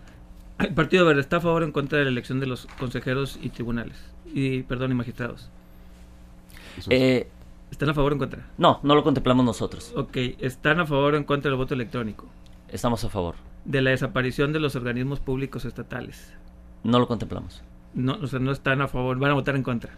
¿El 0.59 0.74
Partido 0.74 1.07
Verde 1.07 1.20
está 1.20 1.37
a 1.37 1.40
favor 1.40 1.62
o 1.62 1.64
en 1.64 1.72
contra 1.72 1.98
de 1.98 2.05
la 2.05 2.11
elección 2.11 2.40
de 2.40 2.46
los 2.46 2.66
consejeros 2.79 3.38
y 3.40 3.51
tribunales? 3.51 3.96
Y, 4.27 4.62
perdón, 4.62 4.90
y 4.90 4.94
magistrados. 4.94 5.51
Eh, 6.90 7.29
¿Están 7.70 7.90
a 7.90 7.94
favor 7.94 8.12
o 8.12 8.14
en 8.14 8.18
contra? 8.18 8.46
No, 8.57 8.81
no 8.83 8.94
lo 8.94 9.05
contemplamos 9.05 9.44
nosotros. 9.44 9.92
Ok, 9.96 10.16
¿están 10.38 10.81
a 10.81 10.87
favor 10.87 11.14
o 11.14 11.16
en 11.16 11.24
contra 11.24 11.51
del 11.51 11.59
voto 11.59 11.74
electrónico? 11.74 12.27
Estamos 12.68 13.05
a 13.05 13.09
favor. 13.09 13.37
¿De 13.64 13.83
la 13.83 13.90
desaparición 13.90 14.53
de 14.53 14.61
los 14.61 14.74
organismos 14.74 15.20
públicos 15.20 15.64
estatales? 15.64 16.33
No 16.83 16.98
lo 16.98 17.07
contemplamos. 17.07 17.62
No, 17.94 18.14
o 18.14 18.27
sea, 18.27 18.38
no 18.38 18.51
están 18.53 18.81
a 18.81 18.88
favor, 18.88 19.18
van 19.18 19.31
a 19.31 19.35
votar 19.35 19.57
en 19.57 19.62
contra. 19.62 19.92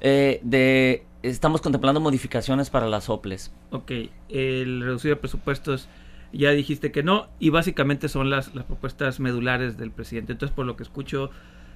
Eh, 0.00 0.40
de 0.42 1.06
estamos 1.22 1.60
contemplando 1.60 2.00
modificaciones 2.00 2.70
para 2.70 2.86
las 2.88 3.08
OPLES. 3.08 3.52
Ok, 3.70 3.92
el 4.28 4.82
reducido 4.82 5.14
de 5.14 5.20
presupuestos 5.20 5.88
ya 6.34 6.50
dijiste 6.50 6.92
que 6.92 7.02
no 7.02 7.28
y 7.38 7.50
básicamente 7.50 8.08
son 8.08 8.30
las, 8.30 8.54
las 8.54 8.64
propuestas 8.64 9.20
medulares 9.20 9.76
del 9.76 9.90
presidente. 9.90 10.32
Entonces, 10.32 10.54
por 10.54 10.66
lo 10.66 10.76
que 10.76 10.82
escucho, 10.82 11.30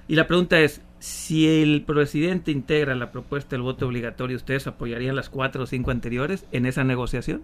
y 0.07 0.15
la 0.15 0.25
pregunta 0.25 0.59
es, 0.59 0.81
si 0.97 1.47
el 1.61 1.83
presidente 1.83 2.51
integra 2.51 2.95
la 2.95 3.11
propuesta 3.11 3.51
del 3.51 3.61
voto 3.61 3.85
obligatorio, 3.85 4.37
¿ustedes 4.37 4.65
apoyarían 4.65 5.15
las 5.15 5.29
cuatro 5.29 5.63
o 5.63 5.65
cinco 5.67 5.91
anteriores 5.91 6.45
en 6.51 6.65
esa 6.65 6.83
negociación? 6.83 7.43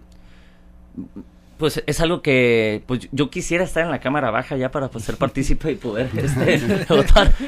Pues 1.58 1.82
es 1.86 2.00
algo 2.00 2.20
que 2.20 2.82
pues 2.86 3.08
yo 3.12 3.30
quisiera 3.30 3.64
estar 3.64 3.84
en 3.84 3.90
la 3.90 4.00
cámara 4.00 4.30
baja 4.30 4.56
ya 4.56 4.70
para 4.70 4.90
pues, 4.90 5.04
ser 5.04 5.16
partícipe 5.16 5.72
y 5.72 5.76
poder 5.76 6.10
este, 6.16 6.84
votar. 6.88 7.34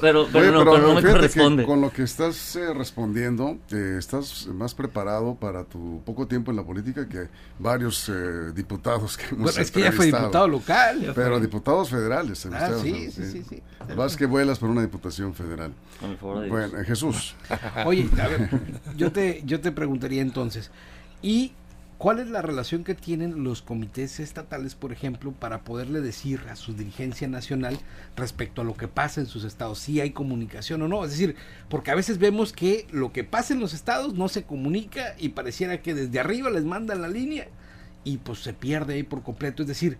Pero, 0.00 0.28
pero, 0.32 0.52
no, 0.52 0.64
pero, 0.64 0.78
no, 0.78 0.94
me 0.94 1.02
corresponde. 1.02 1.64
con 1.64 1.80
lo 1.80 1.90
que 1.90 2.02
estás 2.02 2.56
eh, 2.56 2.72
respondiendo 2.72 3.58
eh, 3.72 3.96
estás 3.98 4.46
más 4.46 4.74
preparado 4.74 5.34
para 5.34 5.64
tu 5.64 6.02
poco 6.04 6.26
tiempo 6.26 6.50
en 6.50 6.56
la 6.56 6.62
política 6.62 7.08
que 7.08 7.28
varios 7.58 8.08
eh, 8.08 8.52
diputados 8.54 9.16
que 9.16 9.26
hemos 9.34 9.44
bueno, 9.44 9.60
es 9.60 9.70
que 9.70 9.80
ya 9.80 9.92
fue 9.92 10.06
diputado 10.06 10.46
local 10.46 11.12
pero 11.14 11.40
diputados 11.40 11.90
federales 11.90 12.46
ah, 12.46 12.72
sí, 12.80 13.10
sí, 13.10 13.22
sí, 13.24 13.44
sí, 13.48 13.62
vas 13.96 14.16
que 14.16 14.26
vuelas 14.26 14.58
por 14.58 14.70
una 14.70 14.82
diputación 14.82 15.34
federal. 15.34 15.72
Bueno 16.20 16.84
Jesús. 16.84 17.34
Oye 17.84 18.08
a 18.20 18.28
ver 18.28 18.48
yo 18.96 19.10
te 19.10 19.42
yo 19.44 19.60
te 19.60 19.72
preguntaría 19.72 20.22
entonces 20.22 20.70
y 21.22 21.52
¿Cuál 22.04 22.18
es 22.18 22.28
la 22.28 22.42
relación 22.42 22.84
que 22.84 22.94
tienen 22.94 23.44
los 23.44 23.62
comités 23.62 24.20
estatales, 24.20 24.74
por 24.74 24.92
ejemplo, 24.92 25.32
para 25.32 25.64
poderle 25.64 26.02
decir 26.02 26.42
a 26.50 26.54
su 26.54 26.74
dirigencia 26.74 27.28
nacional 27.28 27.78
respecto 28.14 28.60
a 28.60 28.64
lo 28.66 28.74
que 28.74 28.88
pasa 28.88 29.22
en 29.22 29.26
sus 29.26 29.42
estados, 29.42 29.78
si 29.78 30.02
hay 30.02 30.10
comunicación 30.10 30.82
o 30.82 30.88
no? 30.88 31.02
Es 31.02 31.12
decir, 31.12 31.34
porque 31.70 31.90
a 31.90 31.94
veces 31.94 32.18
vemos 32.18 32.52
que 32.52 32.86
lo 32.90 33.10
que 33.10 33.24
pasa 33.24 33.54
en 33.54 33.60
los 33.60 33.72
estados 33.72 34.12
no 34.12 34.28
se 34.28 34.42
comunica 34.42 35.14
y 35.18 35.30
pareciera 35.30 35.80
que 35.80 35.94
desde 35.94 36.20
arriba 36.20 36.50
les 36.50 36.64
mandan 36.64 37.00
la 37.00 37.08
línea 37.08 37.48
y 38.04 38.18
pues 38.18 38.40
se 38.40 38.52
pierde 38.52 38.92
ahí 38.92 39.02
por 39.02 39.22
completo. 39.22 39.62
Es 39.62 39.68
decir, 39.68 39.96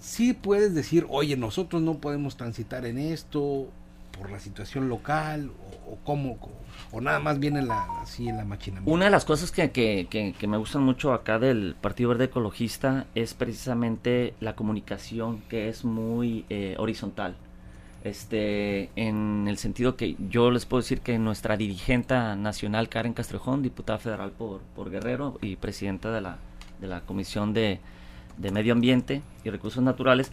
sí 0.00 0.32
puedes 0.32 0.74
decir, 0.74 1.04
oye, 1.10 1.36
nosotros 1.36 1.82
no 1.82 1.98
podemos 1.98 2.38
transitar 2.38 2.86
en 2.86 2.96
esto, 2.96 3.68
por 4.16 4.30
la 4.30 4.38
situación 4.38 4.88
local 4.88 5.50
o, 5.86 5.96
cómo 6.04 6.38
o 6.92 7.00
nada 7.00 7.20
más 7.20 7.38
viene 7.38 7.62
la, 7.62 7.86
así 8.00 8.28
en 8.28 8.36
la 8.36 8.44
máquina. 8.44 8.82
Una 8.84 9.06
de 9.06 9.10
las 9.10 9.24
cosas 9.24 9.50
que, 9.50 9.70
que, 9.70 10.06
que, 10.08 10.46
me 10.46 10.56
gustan 10.56 10.82
mucho 10.82 11.12
acá 11.12 11.38
del 11.38 11.76
Partido 11.80 12.10
Verde 12.10 12.24
Ecologista 12.24 13.06
es 13.14 13.34
precisamente 13.34 14.34
la 14.40 14.54
comunicación 14.54 15.42
que 15.48 15.68
es 15.68 15.84
muy 15.84 16.44
eh, 16.48 16.76
horizontal. 16.78 17.36
Este, 18.04 18.90
en 18.96 19.46
el 19.48 19.56
sentido 19.56 19.96
que 19.96 20.14
yo 20.28 20.50
les 20.50 20.66
puedo 20.66 20.82
decir 20.82 21.00
que 21.00 21.18
nuestra 21.18 21.56
dirigente 21.56 22.14
nacional, 22.14 22.90
Karen 22.90 23.14
Castrejón, 23.14 23.62
diputada 23.62 23.98
federal 23.98 24.30
por, 24.30 24.60
por 24.60 24.90
Guerrero 24.90 25.38
y 25.40 25.56
presidenta 25.56 26.12
de 26.12 26.20
la, 26.20 26.36
de 26.82 26.86
la 26.86 27.00
Comisión 27.00 27.54
de, 27.54 27.80
de 28.36 28.50
Medio 28.50 28.74
Ambiente 28.74 29.22
y 29.42 29.50
Recursos 29.50 29.82
Naturales, 29.82 30.30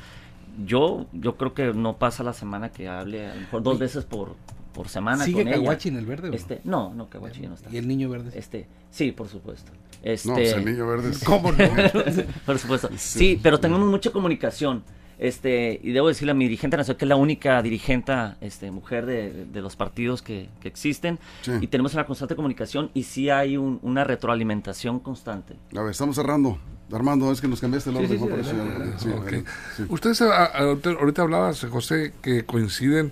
yo, 0.66 1.06
yo 1.14 1.38
creo 1.38 1.54
que 1.54 1.74
no 1.74 1.98
pasa 1.98 2.24
la 2.24 2.34
semana 2.34 2.72
que 2.72 2.88
hable, 2.88 3.28
a 3.28 3.36
lo 3.36 3.42
mejor 3.42 3.64
dos 3.64 3.80
veces 3.80 4.06
por, 4.06 4.36
por 4.74 4.90
semana. 4.90 5.24
¿Sigue 5.26 5.46
Caguachi 5.46 5.90
en 5.90 5.98
el 5.98 6.06
verde? 6.06 6.30
¿o 6.30 6.34
este, 6.34 6.62
no, 6.64 6.94
no, 6.94 7.10
Caguachi 7.10 7.42
no 7.48 7.56
está. 7.56 7.70
¿Y 7.72 7.78
el 7.78 7.88
niño 7.88 8.10
verde? 8.10 8.32
Este, 8.38 8.68
sí, 8.90 9.12
por 9.12 9.28
supuesto. 9.28 9.72
Este, 10.04 10.30
no, 10.30 10.36
pues 10.36 10.54
el 10.54 10.66
niño 10.66 10.88
verde. 10.88 11.12
¿Cómo 11.26 11.52
no? 11.52 11.58
por 12.46 12.60
supuesto. 12.60 12.90
Sí, 12.98 13.40
pero 13.42 13.60
tenemos 13.60 13.88
mucha 13.88 14.12
comunicación. 14.12 14.84
Este, 15.20 15.80
y 15.84 15.92
debo 15.92 16.08
decirle 16.08 16.32
a 16.32 16.34
mi 16.34 16.46
dirigente 16.46 16.78
nacional 16.78 16.98
que 16.98 17.06
es 17.06 17.10
la 17.10 17.16
única 17.16 17.62
dirigente 17.62 18.12
este, 18.42 18.72
mujer 18.72 19.06
de, 19.06 19.46
de 19.46 19.62
los 19.62 19.76
partidos 19.76 20.24
que, 20.24 20.50
que 20.60 20.68
existen. 20.68 21.20
Y 21.62 21.68
tenemos 21.68 21.94
una 21.94 22.08
constante 22.08 22.36
comunicación 22.36 22.90
y 22.96 23.04
sí 23.04 23.30
hay 23.30 23.56
un, 23.56 23.78
una 23.84 24.04
retroalimentación 24.04 25.00
constante. 25.00 25.58
A 25.78 25.82
ver, 25.82 25.92
estamos 25.92 26.16
cerrando. 26.16 26.58
Armando, 26.94 27.32
es 27.32 27.42
que 27.42 27.48
nos 27.48 27.62
cambiaste 27.62 27.90
el 27.90 27.98
orden. 27.98 28.94
Sí, 28.98 29.84
Usted 29.90 30.14
ahorita 30.22 31.22
hablaba, 31.22 31.54
José, 31.54 32.14
que 32.22 32.46
coinciden 32.46 33.12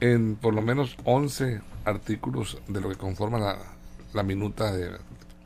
en 0.00 0.36
por 0.36 0.54
lo 0.54 0.62
menos 0.62 0.96
11 1.04 1.60
artículos 1.84 2.58
de 2.68 2.80
lo 2.80 2.88
que 2.88 2.96
conforma 2.96 3.38
la, 3.38 3.58
la 4.12 4.22
minuta 4.22 4.72
de, 4.72 4.90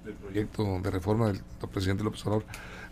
del 0.05 0.15
proyecto 0.15 0.81
de 0.81 0.91
reforma 0.91 1.29
del, 1.29 1.41
presidente 1.73 2.05
López 2.05 2.25
Obrador. 2.27 2.45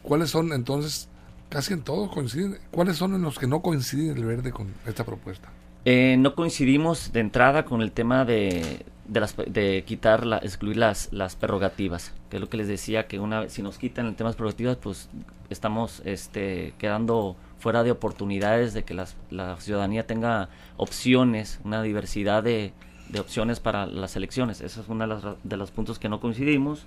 ¿Cuáles 0.03 0.31
son 0.31 0.53
entonces, 0.53 1.09
casi 1.49 1.73
en 1.73 1.83
todos 1.83 2.12
coinciden, 2.12 2.59
cuáles 2.70 2.97
son 2.97 3.14
en 3.14 3.23
los 3.23 3.38
que 3.38 3.47
no 3.47 3.62
coincide 3.62 4.12
el 4.12 4.25
verde 4.25 4.53
con 4.53 4.68
esta 4.87 5.05
propuesta? 5.05 5.49
Eh, 5.85 6.16
no 6.18 6.35
coincidimos 6.35 7.12
de 7.12 7.20
entrada 7.20 7.64
con 7.64 7.83
el 7.83 7.92
tema 7.92 8.25
de, 8.25 8.85
de, 9.07 9.21
las, 9.21 9.37
de 9.37 9.85
quitar, 9.87 10.27
la, 10.27 10.38
excluir 10.38 10.77
las, 10.77 11.12
las 11.12 11.37
prerrogativas, 11.37 12.12
que 12.31 12.37
es 12.37 12.40
lo 12.40 12.49
que 12.49 12.57
les 12.57 12.69
decía, 12.69 13.07
que 13.07 13.19
una 13.19 13.49
si 13.49 13.62
nos 13.62 13.79
quitan 13.79 14.07
el 14.07 14.14
tema 14.14 14.31
de 14.31 14.37
prerrogativas, 14.37 14.77
pues 14.77 15.09
estamos 15.51 16.03
este, 16.05 16.75
quedando 16.79 17.37
fuera 17.59 17.83
de 17.83 17.90
oportunidades 17.90 18.75
de 18.75 18.85
que 18.85 18.95
la 18.95 19.57
ciudadanía 19.59 20.07
tenga 20.07 20.49
opciones, 20.77 21.61
una 21.64 21.83
diversidad 21.83 22.43
de, 22.43 22.73
de 23.09 23.21
opciones 23.21 23.61
para 23.61 23.87
las 23.87 24.17
elecciones. 24.17 24.61
Ese 24.61 24.81
es 24.81 24.88
uno 24.88 25.07
de 25.07 25.14
los, 25.14 25.37
de 25.43 25.57
los 25.57 25.71
puntos 25.71 25.99
que 25.99 26.09
no 26.09 26.21
coincidimos. 26.21 26.85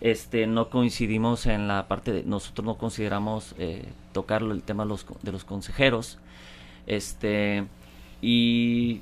Este, 0.00 0.46
no 0.46 0.70
coincidimos 0.70 1.46
en 1.46 1.66
la 1.66 1.88
parte 1.88 2.12
de, 2.12 2.22
nosotros 2.22 2.64
no 2.64 2.76
consideramos 2.76 3.54
eh, 3.58 3.84
tocar 4.12 4.42
el 4.42 4.62
tema 4.62 4.84
de 4.84 4.90
los, 4.90 5.06
de 5.22 5.32
los 5.32 5.44
consejeros. 5.44 6.18
Este, 6.86 7.66
y 8.22 9.00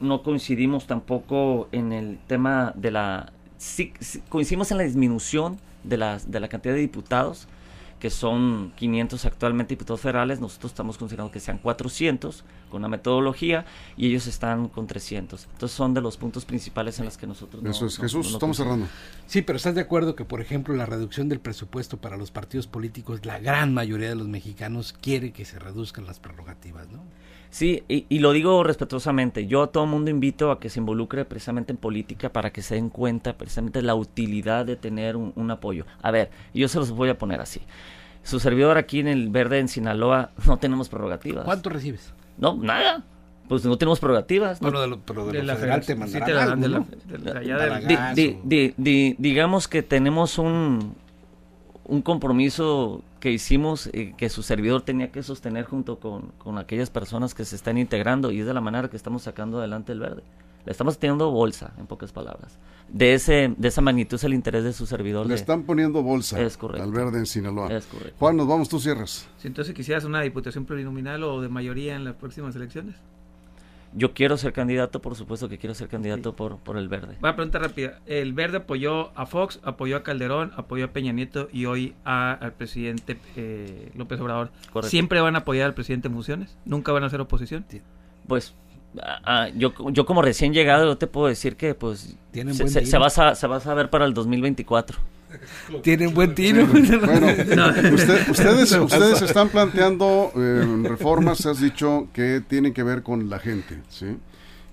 no 0.00 0.22
coincidimos 0.22 0.86
tampoco 0.86 1.68
en 1.72 1.92
el 1.92 2.18
tema 2.26 2.72
de 2.76 2.90
la... 2.90 3.32
Sí, 3.58 3.92
coincidimos 4.28 4.70
en 4.70 4.78
la 4.78 4.84
disminución 4.84 5.58
de, 5.84 5.96
las, 5.96 6.30
de 6.30 6.40
la 6.40 6.48
cantidad 6.48 6.74
de 6.74 6.80
diputados, 6.80 7.48
que 7.98 8.10
son 8.10 8.72
500 8.76 9.24
actualmente 9.24 9.74
diputados 9.74 10.00
federales, 10.00 10.40
nosotros 10.40 10.72
estamos 10.72 10.98
considerando 10.98 11.32
que 11.32 11.40
sean 11.40 11.58
400 11.58 12.44
con 12.70 12.80
una 12.80 12.88
metodología 12.88 13.64
y 13.96 14.08
ellos 14.08 14.26
están 14.26 14.68
con 14.68 14.86
300. 14.86 15.44
Entonces 15.52 15.76
son 15.76 15.94
de 15.94 16.00
los 16.00 16.16
puntos 16.16 16.44
principales 16.44 16.98
en 16.98 17.06
los 17.06 17.16
que 17.16 17.26
nosotros... 17.26 17.64
Eso 17.64 17.86
es, 17.86 17.98
Jesús, 17.98 18.32
estamos 18.32 18.56
cerrando. 18.56 18.86
Sí, 19.26 19.42
pero 19.42 19.56
¿estás 19.56 19.74
de 19.74 19.80
acuerdo 19.80 20.14
que, 20.14 20.24
por 20.24 20.40
ejemplo, 20.40 20.74
la 20.74 20.86
reducción 20.86 21.28
del 21.28 21.40
presupuesto 21.40 21.96
para 21.96 22.16
los 22.16 22.30
partidos 22.30 22.66
políticos, 22.66 23.24
la 23.24 23.38
gran 23.38 23.72
mayoría 23.72 24.08
de 24.08 24.16
los 24.16 24.28
mexicanos 24.28 24.94
quiere 25.00 25.32
que 25.32 25.44
se 25.44 25.58
reduzcan 25.58 26.06
las 26.06 26.20
prerrogativas, 26.20 26.88
¿no? 26.90 27.02
Sí, 27.54 27.84
y, 27.86 28.18
lo 28.18 28.32
digo 28.32 28.64
respetuosamente. 28.64 29.46
Yo 29.46 29.62
a 29.62 29.66
todo 29.68 29.86
mundo 29.86 30.10
invito 30.10 30.50
a 30.50 30.58
que 30.58 30.68
se 30.68 30.80
involucre 30.80 31.24
precisamente 31.24 31.70
en 31.70 31.76
política 31.76 32.32
para 32.32 32.52
que 32.52 32.62
se 32.62 32.74
den 32.74 32.90
cuenta 32.90 33.38
precisamente 33.38 33.80
la 33.80 33.94
utilidad 33.94 34.66
de 34.66 34.74
tener 34.74 35.14
un, 35.14 35.50
apoyo. 35.52 35.86
A 36.02 36.10
ver, 36.10 36.32
yo 36.52 36.66
se 36.66 36.80
los 36.80 36.90
voy 36.90 37.10
a 37.10 37.16
poner 37.16 37.40
así. 37.40 37.60
Su 38.24 38.40
servidor 38.40 38.78
aquí 38.78 39.00
en 39.00 39.08
el 39.08 39.28
Verde, 39.28 39.60
en 39.60 39.68
Sinaloa, 39.68 40.30
no 40.46 40.56
tenemos 40.56 40.88
prerrogativas. 40.88 41.44
¿Cuánto 41.44 41.70
recibes? 41.70 42.12
No, 42.38 42.56
nada. 42.56 43.04
Pues 43.48 43.64
no 43.64 43.76
tenemos 43.76 44.00
prerrogativas. 44.00 44.58
Bueno, 44.60 44.80
de 44.80 44.88
lo, 44.88 45.00
pero 45.00 45.26
de, 45.26 45.42
la 45.42 45.56
federal 45.56 45.84
te 45.84 45.94
mandarán 45.94 46.86
Digamos 49.18 49.68
que 49.68 49.82
tenemos 49.82 50.38
un, 50.38 50.94
un 51.84 52.02
compromiso 52.02 53.02
que 53.20 53.30
hicimos 53.30 53.88
eh, 53.92 54.14
que 54.16 54.30
su 54.30 54.42
servidor 54.42 54.82
tenía 54.82 55.12
que 55.12 55.22
sostener 55.22 55.66
junto 55.66 55.98
con, 55.98 56.32
con, 56.38 56.58
aquellas 56.58 56.90
personas 56.90 57.34
que 57.34 57.44
se 57.44 57.56
están 57.56 57.76
integrando 57.78 58.30
y 58.30 58.40
es 58.40 58.46
de 58.46 58.54
la 58.54 58.60
manera 58.60 58.88
que 58.88 58.96
estamos 58.96 59.22
sacando 59.22 59.58
adelante 59.58 59.92
el 59.92 60.00
verde. 60.00 60.22
Le 60.64 60.72
estamos 60.72 60.98
teniendo 60.98 61.30
bolsa, 61.30 61.74
en 61.78 61.86
pocas 61.86 62.12
palabras. 62.12 62.58
De 62.88 63.14
ese 63.14 63.54
de 63.56 63.68
esa 63.68 63.80
magnitud 63.80 64.16
es 64.16 64.24
el 64.24 64.34
interés 64.34 64.64
de 64.64 64.72
su 64.72 64.86
servidor. 64.86 65.26
Le 65.26 65.34
están 65.34 65.64
poniendo 65.64 66.02
bolsa 66.02 66.40
es 66.40 66.56
correcto. 66.56 66.84
al 66.84 66.92
verde 66.92 67.18
en 67.18 67.26
Sinaloa. 67.26 67.72
Es 67.72 67.86
correcto. 67.86 68.14
Juan, 68.18 68.36
nos 68.36 68.46
vamos, 68.46 68.68
tú 68.68 68.78
cierras. 68.78 69.28
Si 69.38 69.48
entonces 69.48 69.74
quisieras 69.74 70.04
una 70.04 70.20
diputación 70.22 70.64
plurinominal 70.64 71.22
o 71.24 71.40
de 71.40 71.48
mayoría 71.48 71.96
en 71.96 72.04
las 72.04 72.14
próximas 72.14 72.56
elecciones. 72.56 72.96
Yo 73.96 74.12
quiero 74.12 74.36
ser 74.36 74.52
candidato, 74.52 75.00
por 75.00 75.14
supuesto 75.14 75.48
que 75.48 75.56
quiero 75.56 75.72
ser 75.72 75.86
candidato 75.86 76.34
por, 76.34 76.58
por 76.58 76.76
el 76.76 76.88
verde. 76.88 77.16
Voy 77.20 77.30
a 77.30 77.36
preguntar 77.36 77.62
rápida. 77.62 78.00
El 78.06 78.32
verde 78.32 78.56
apoyó 78.56 79.16
a 79.16 79.24
Fox, 79.26 79.60
apoyó 79.62 79.96
a 79.96 80.02
Calderón, 80.02 80.50
apoyó 80.56 80.86
a 80.86 80.88
Peña 80.88 81.12
Nieto 81.12 81.48
y 81.52 81.66
hoy 81.66 81.94
a, 82.04 82.32
al 82.32 82.54
presidente 82.54 83.18
eh, 83.36 83.92
López 83.94 84.20
Obrador. 84.20 84.50
¿Siempre 84.82 85.20
van 85.20 85.36
a 85.36 85.40
apoyar 85.40 85.66
al 85.66 85.74
presidente 85.74 86.08
en 86.08 86.14
funciones? 86.14 86.56
¿Nunca 86.64 86.90
van 86.90 87.04
a 87.04 87.06
hacer 87.06 87.20
oposición? 87.20 87.64
Pues 88.26 88.54
yo, 89.54 89.72
yo 89.90 90.06
como 90.06 90.22
recién 90.22 90.52
llegado, 90.52 90.86
yo 90.86 90.98
te 90.98 91.06
puedo 91.06 91.26
decir 91.26 91.56
que 91.56 91.74
pues 91.74 92.16
se, 92.32 92.86
se, 92.86 92.98
va 92.98 93.06
a, 93.06 93.34
se 93.34 93.46
va 93.46 93.56
a 93.56 93.60
saber 93.60 93.90
para 93.90 94.04
el 94.04 94.14
2024. 94.14 94.98
Tienen 95.82 96.14
buen 96.14 96.34
tiro. 96.34 96.66
Bueno, 96.66 97.26
ustedes, 98.30 98.72
ustedes 98.72 99.22
están 99.22 99.48
planteando 99.48 100.32
eh, 100.36 100.84
reformas, 100.84 101.44
has 101.46 101.60
dicho, 101.60 102.08
que 102.12 102.42
tienen 102.46 102.72
que 102.72 102.82
ver 102.82 103.02
con 103.02 103.28
la 103.28 103.38
gente, 103.38 103.80
¿sí? 103.88 104.16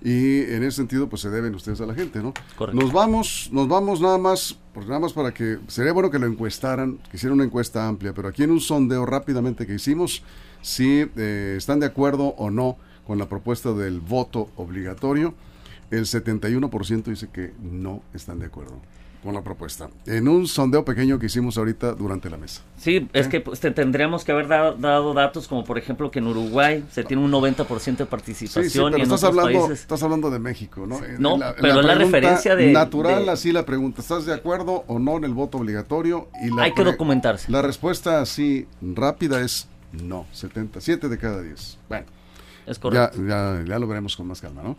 Y 0.04 0.40
en 0.52 0.64
ese 0.64 0.78
sentido, 0.78 1.08
pues 1.08 1.22
se 1.22 1.30
deben 1.30 1.54
ustedes 1.54 1.80
a 1.80 1.86
la 1.86 1.94
gente, 1.94 2.20
¿no? 2.20 2.34
Nos 2.72 2.92
vamos, 2.92 3.48
nos 3.52 3.68
vamos 3.68 4.00
nada 4.00 4.18
más, 4.18 4.58
pues 4.74 4.86
nada 4.86 4.98
más 4.98 5.12
para 5.12 5.32
que, 5.32 5.58
sería 5.68 5.92
bueno 5.92 6.10
que 6.10 6.18
lo 6.18 6.26
encuestaran, 6.26 6.98
que 7.08 7.16
hicieran 7.16 7.34
una 7.34 7.44
encuesta 7.44 7.86
amplia, 7.86 8.12
pero 8.12 8.28
aquí 8.28 8.42
en 8.42 8.50
un 8.50 8.60
sondeo 8.60 9.06
rápidamente 9.06 9.64
que 9.64 9.74
hicimos, 9.74 10.24
si 10.60 11.06
eh, 11.16 11.54
están 11.56 11.78
de 11.78 11.86
acuerdo 11.86 12.34
o 12.36 12.50
no 12.50 12.78
con 13.06 13.18
la 13.18 13.28
propuesta 13.28 13.72
del 13.72 14.00
voto 14.00 14.50
obligatorio, 14.56 15.34
el 15.90 16.04
71% 16.04 17.04
dice 17.04 17.28
que 17.32 17.52
no 17.60 18.02
están 18.14 18.38
de 18.38 18.46
acuerdo 18.46 18.80
con 19.22 19.34
la 19.34 19.42
propuesta. 19.42 19.88
En 20.06 20.26
un 20.26 20.48
sondeo 20.48 20.84
pequeño 20.84 21.18
que 21.18 21.26
hicimos 21.26 21.56
ahorita 21.56 21.92
durante 21.92 22.28
la 22.28 22.36
mesa. 22.36 22.62
Sí, 22.76 23.08
es 23.12 23.28
que 23.28 23.40
pues, 23.40 23.60
tendríamos 23.60 24.24
que 24.24 24.32
haber 24.32 24.48
dado, 24.48 25.14
datos 25.14 25.46
como 25.46 25.64
por 25.64 25.78
ejemplo 25.78 26.10
que 26.10 26.18
en 26.18 26.26
Uruguay 26.26 26.84
se 26.90 27.04
tiene 27.04 27.22
un 27.22 27.30
90% 27.30 27.98
de 27.98 28.06
participación. 28.06 28.68
Sí, 28.68 28.78
pero 28.90 29.04
estás, 29.04 29.24
hablando, 29.24 29.72
estás 29.72 30.02
hablando 30.02 30.30
de 30.30 30.40
México, 30.40 30.86
¿no? 30.86 31.00
No, 31.18 31.38
pero 31.60 31.82
la, 31.82 31.94
la 31.94 31.94
referencia 31.94 32.56
de... 32.56 32.72
Natural, 32.72 33.28
así 33.28 33.52
la 33.52 33.64
pregunta, 33.64 34.00
¿estás 34.02 34.26
de 34.26 34.34
acuerdo 34.34 34.84
o 34.88 34.98
no 34.98 35.16
en 35.18 35.24
el 35.24 35.34
voto 35.34 35.58
obligatorio? 35.58 36.28
Y 36.42 36.58
Hay 36.58 36.72
que 36.72 36.82
documentarse. 36.82 37.50
La 37.50 37.62
respuesta 37.62 38.20
así 38.20 38.66
rápida 38.80 39.40
es 39.40 39.68
no, 39.92 40.26
77 40.32 41.08
de 41.08 41.18
cada 41.18 41.42
10. 41.42 41.78
Bueno. 41.88 42.06
Es 42.66 42.78
correcto. 42.78 43.18
Ya, 43.18 43.28
ya, 43.28 43.64
ya 43.66 43.78
lo 43.78 43.86
veremos 43.86 44.16
con 44.16 44.26
más 44.26 44.40
calma, 44.40 44.62
¿no? 44.62 44.76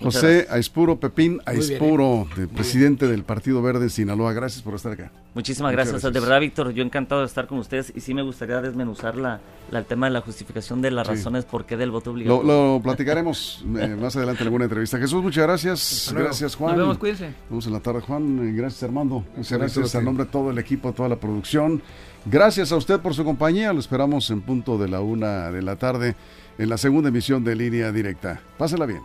José 0.00 0.46
Aispuro 0.50 0.98
Pepín 0.98 1.40
Aispuro, 1.46 2.26
presidente 2.54 3.06
del 3.06 3.22
Partido 3.22 3.62
Verde 3.62 3.88
Sinaloa. 3.88 4.32
Gracias 4.32 4.62
por 4.62 4.74
estar 4.74 4.92
acá. 4.92 5.10
Muchísimas 5.34 5.72
gracias. 5.72 6.02
De 6.02 6.10
verdad, 6.10 6.40
Víctor, 6.40 6.72
yo 6.72 6.82
encantado 6.82 7.20
de 7.20 7.26
estar 7.26 7.46
con 7.46 7.58
ustedes 7.58 7.92
y 7.94 8.00
sí 8.00 8.12
me 8.14 8.22
gustaría 8.22 8.60
desmenuzar 8.60 9.16
la, 9.16 9.40
el 9.72 9.84
tema 9.84 10.06
de 10.06 10.12
la 10.12 10.20
justificación 10.20 10.82
de 10.82 10.90
las 10.90 11.06
razones 11.06 11.44
por 11.44 11.64
qué 11.64 11.76
del 11.76 11.90
voto 11.90 12.10
obligatorio. 12.10 12.74
Lo, 12.74 12.80
platicaremos 12.82 13.64
eh, 13.78 13.96
más 14.00 14.16
adelante 14.16 14.42
en 14.42 14.48
alguna 14.48 14.64
entrevista. 14.64 14.98
Jesús, 14.98 15.22
muchas 15.22 15.44
gracias. 15.44 16.12
Gracias, 16.14 16.54
Juan. 16.54 16.72
Nos 16.72 16.80
vemos, 16.80 16.98
cuídense. 16.98 17.26
Nos 17.26 17.50
vemos 17.50 17.66
en 17.66 17.72
la 17.72 17.80
tarde, 17.80 18.00
Juan. 18.00 18.48
Eh, 18.48 18.52
gracias, 18.52 18.82
Armando. 18.82 19.24
Muchas 19.36 19.58
gracias 19.58 19.94
al 19.94 20.04
nombre 20.04 20.24
de 20.24 20.30
todo 20.30 20.50
el 20.50 20.58
equipo, 20.58 20.92
toda 20.92 21.08
la 21.08 21.16
producción. 21.16 21.82
Gracias 22.26 22.72
a 22.72 22.76
usted 22.76 23.00
por 23.00 23.14
su 23.14 23.24
compañía. 23.24 23.72
Lo 23.72 23.80
esperamos 23.80 24.30
en 24.30 24.40
punto 24.40 24.78
de 24.78 24.88
la 24.88 25.00
una 25.00 25.50
de 25.50 25.62
la 25.62 25.76
tarde 25.76 26.16
en 26.58 26.68
la 26.68 26.78
segunda 26.78 27.08
emisión 27.08 27.44
de 27.44 27.56
Línea 27.56 27.92
Directa. 27.92 28.40
Pásela 28.58 28.86
bien. 28.86 29.02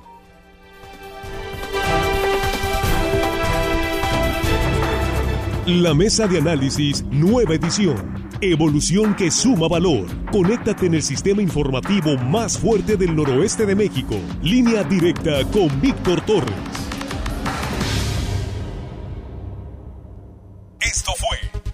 La 5.66 5.94
mesa 5.94 6.28
de 6.28 6.40
análisis, 6.40 7.04
nueva 7.12 7.54
edición 7.54 8.20
Evolución 8.42 9.16
que 9.16 9.30
suma 9.32 9.68
valor. 9.68 10.06
Conéctate 10.32 10.86
en 10.86 10.94
el 10.94 11.04
sistema 11.04 11.42
informativo 11.42 12.16
más 12.18 12.58
fuerte 12.58 12.96
del 12.96 13.14
noroeste 13.14 13.66
de 13.66 13.76
México. 13.76 14.16
Línea 14.42 14.82
directa 14.86 15.44
con 15.52 15.82
Víctor 15.82 16.22
Torres. 16.22 16.89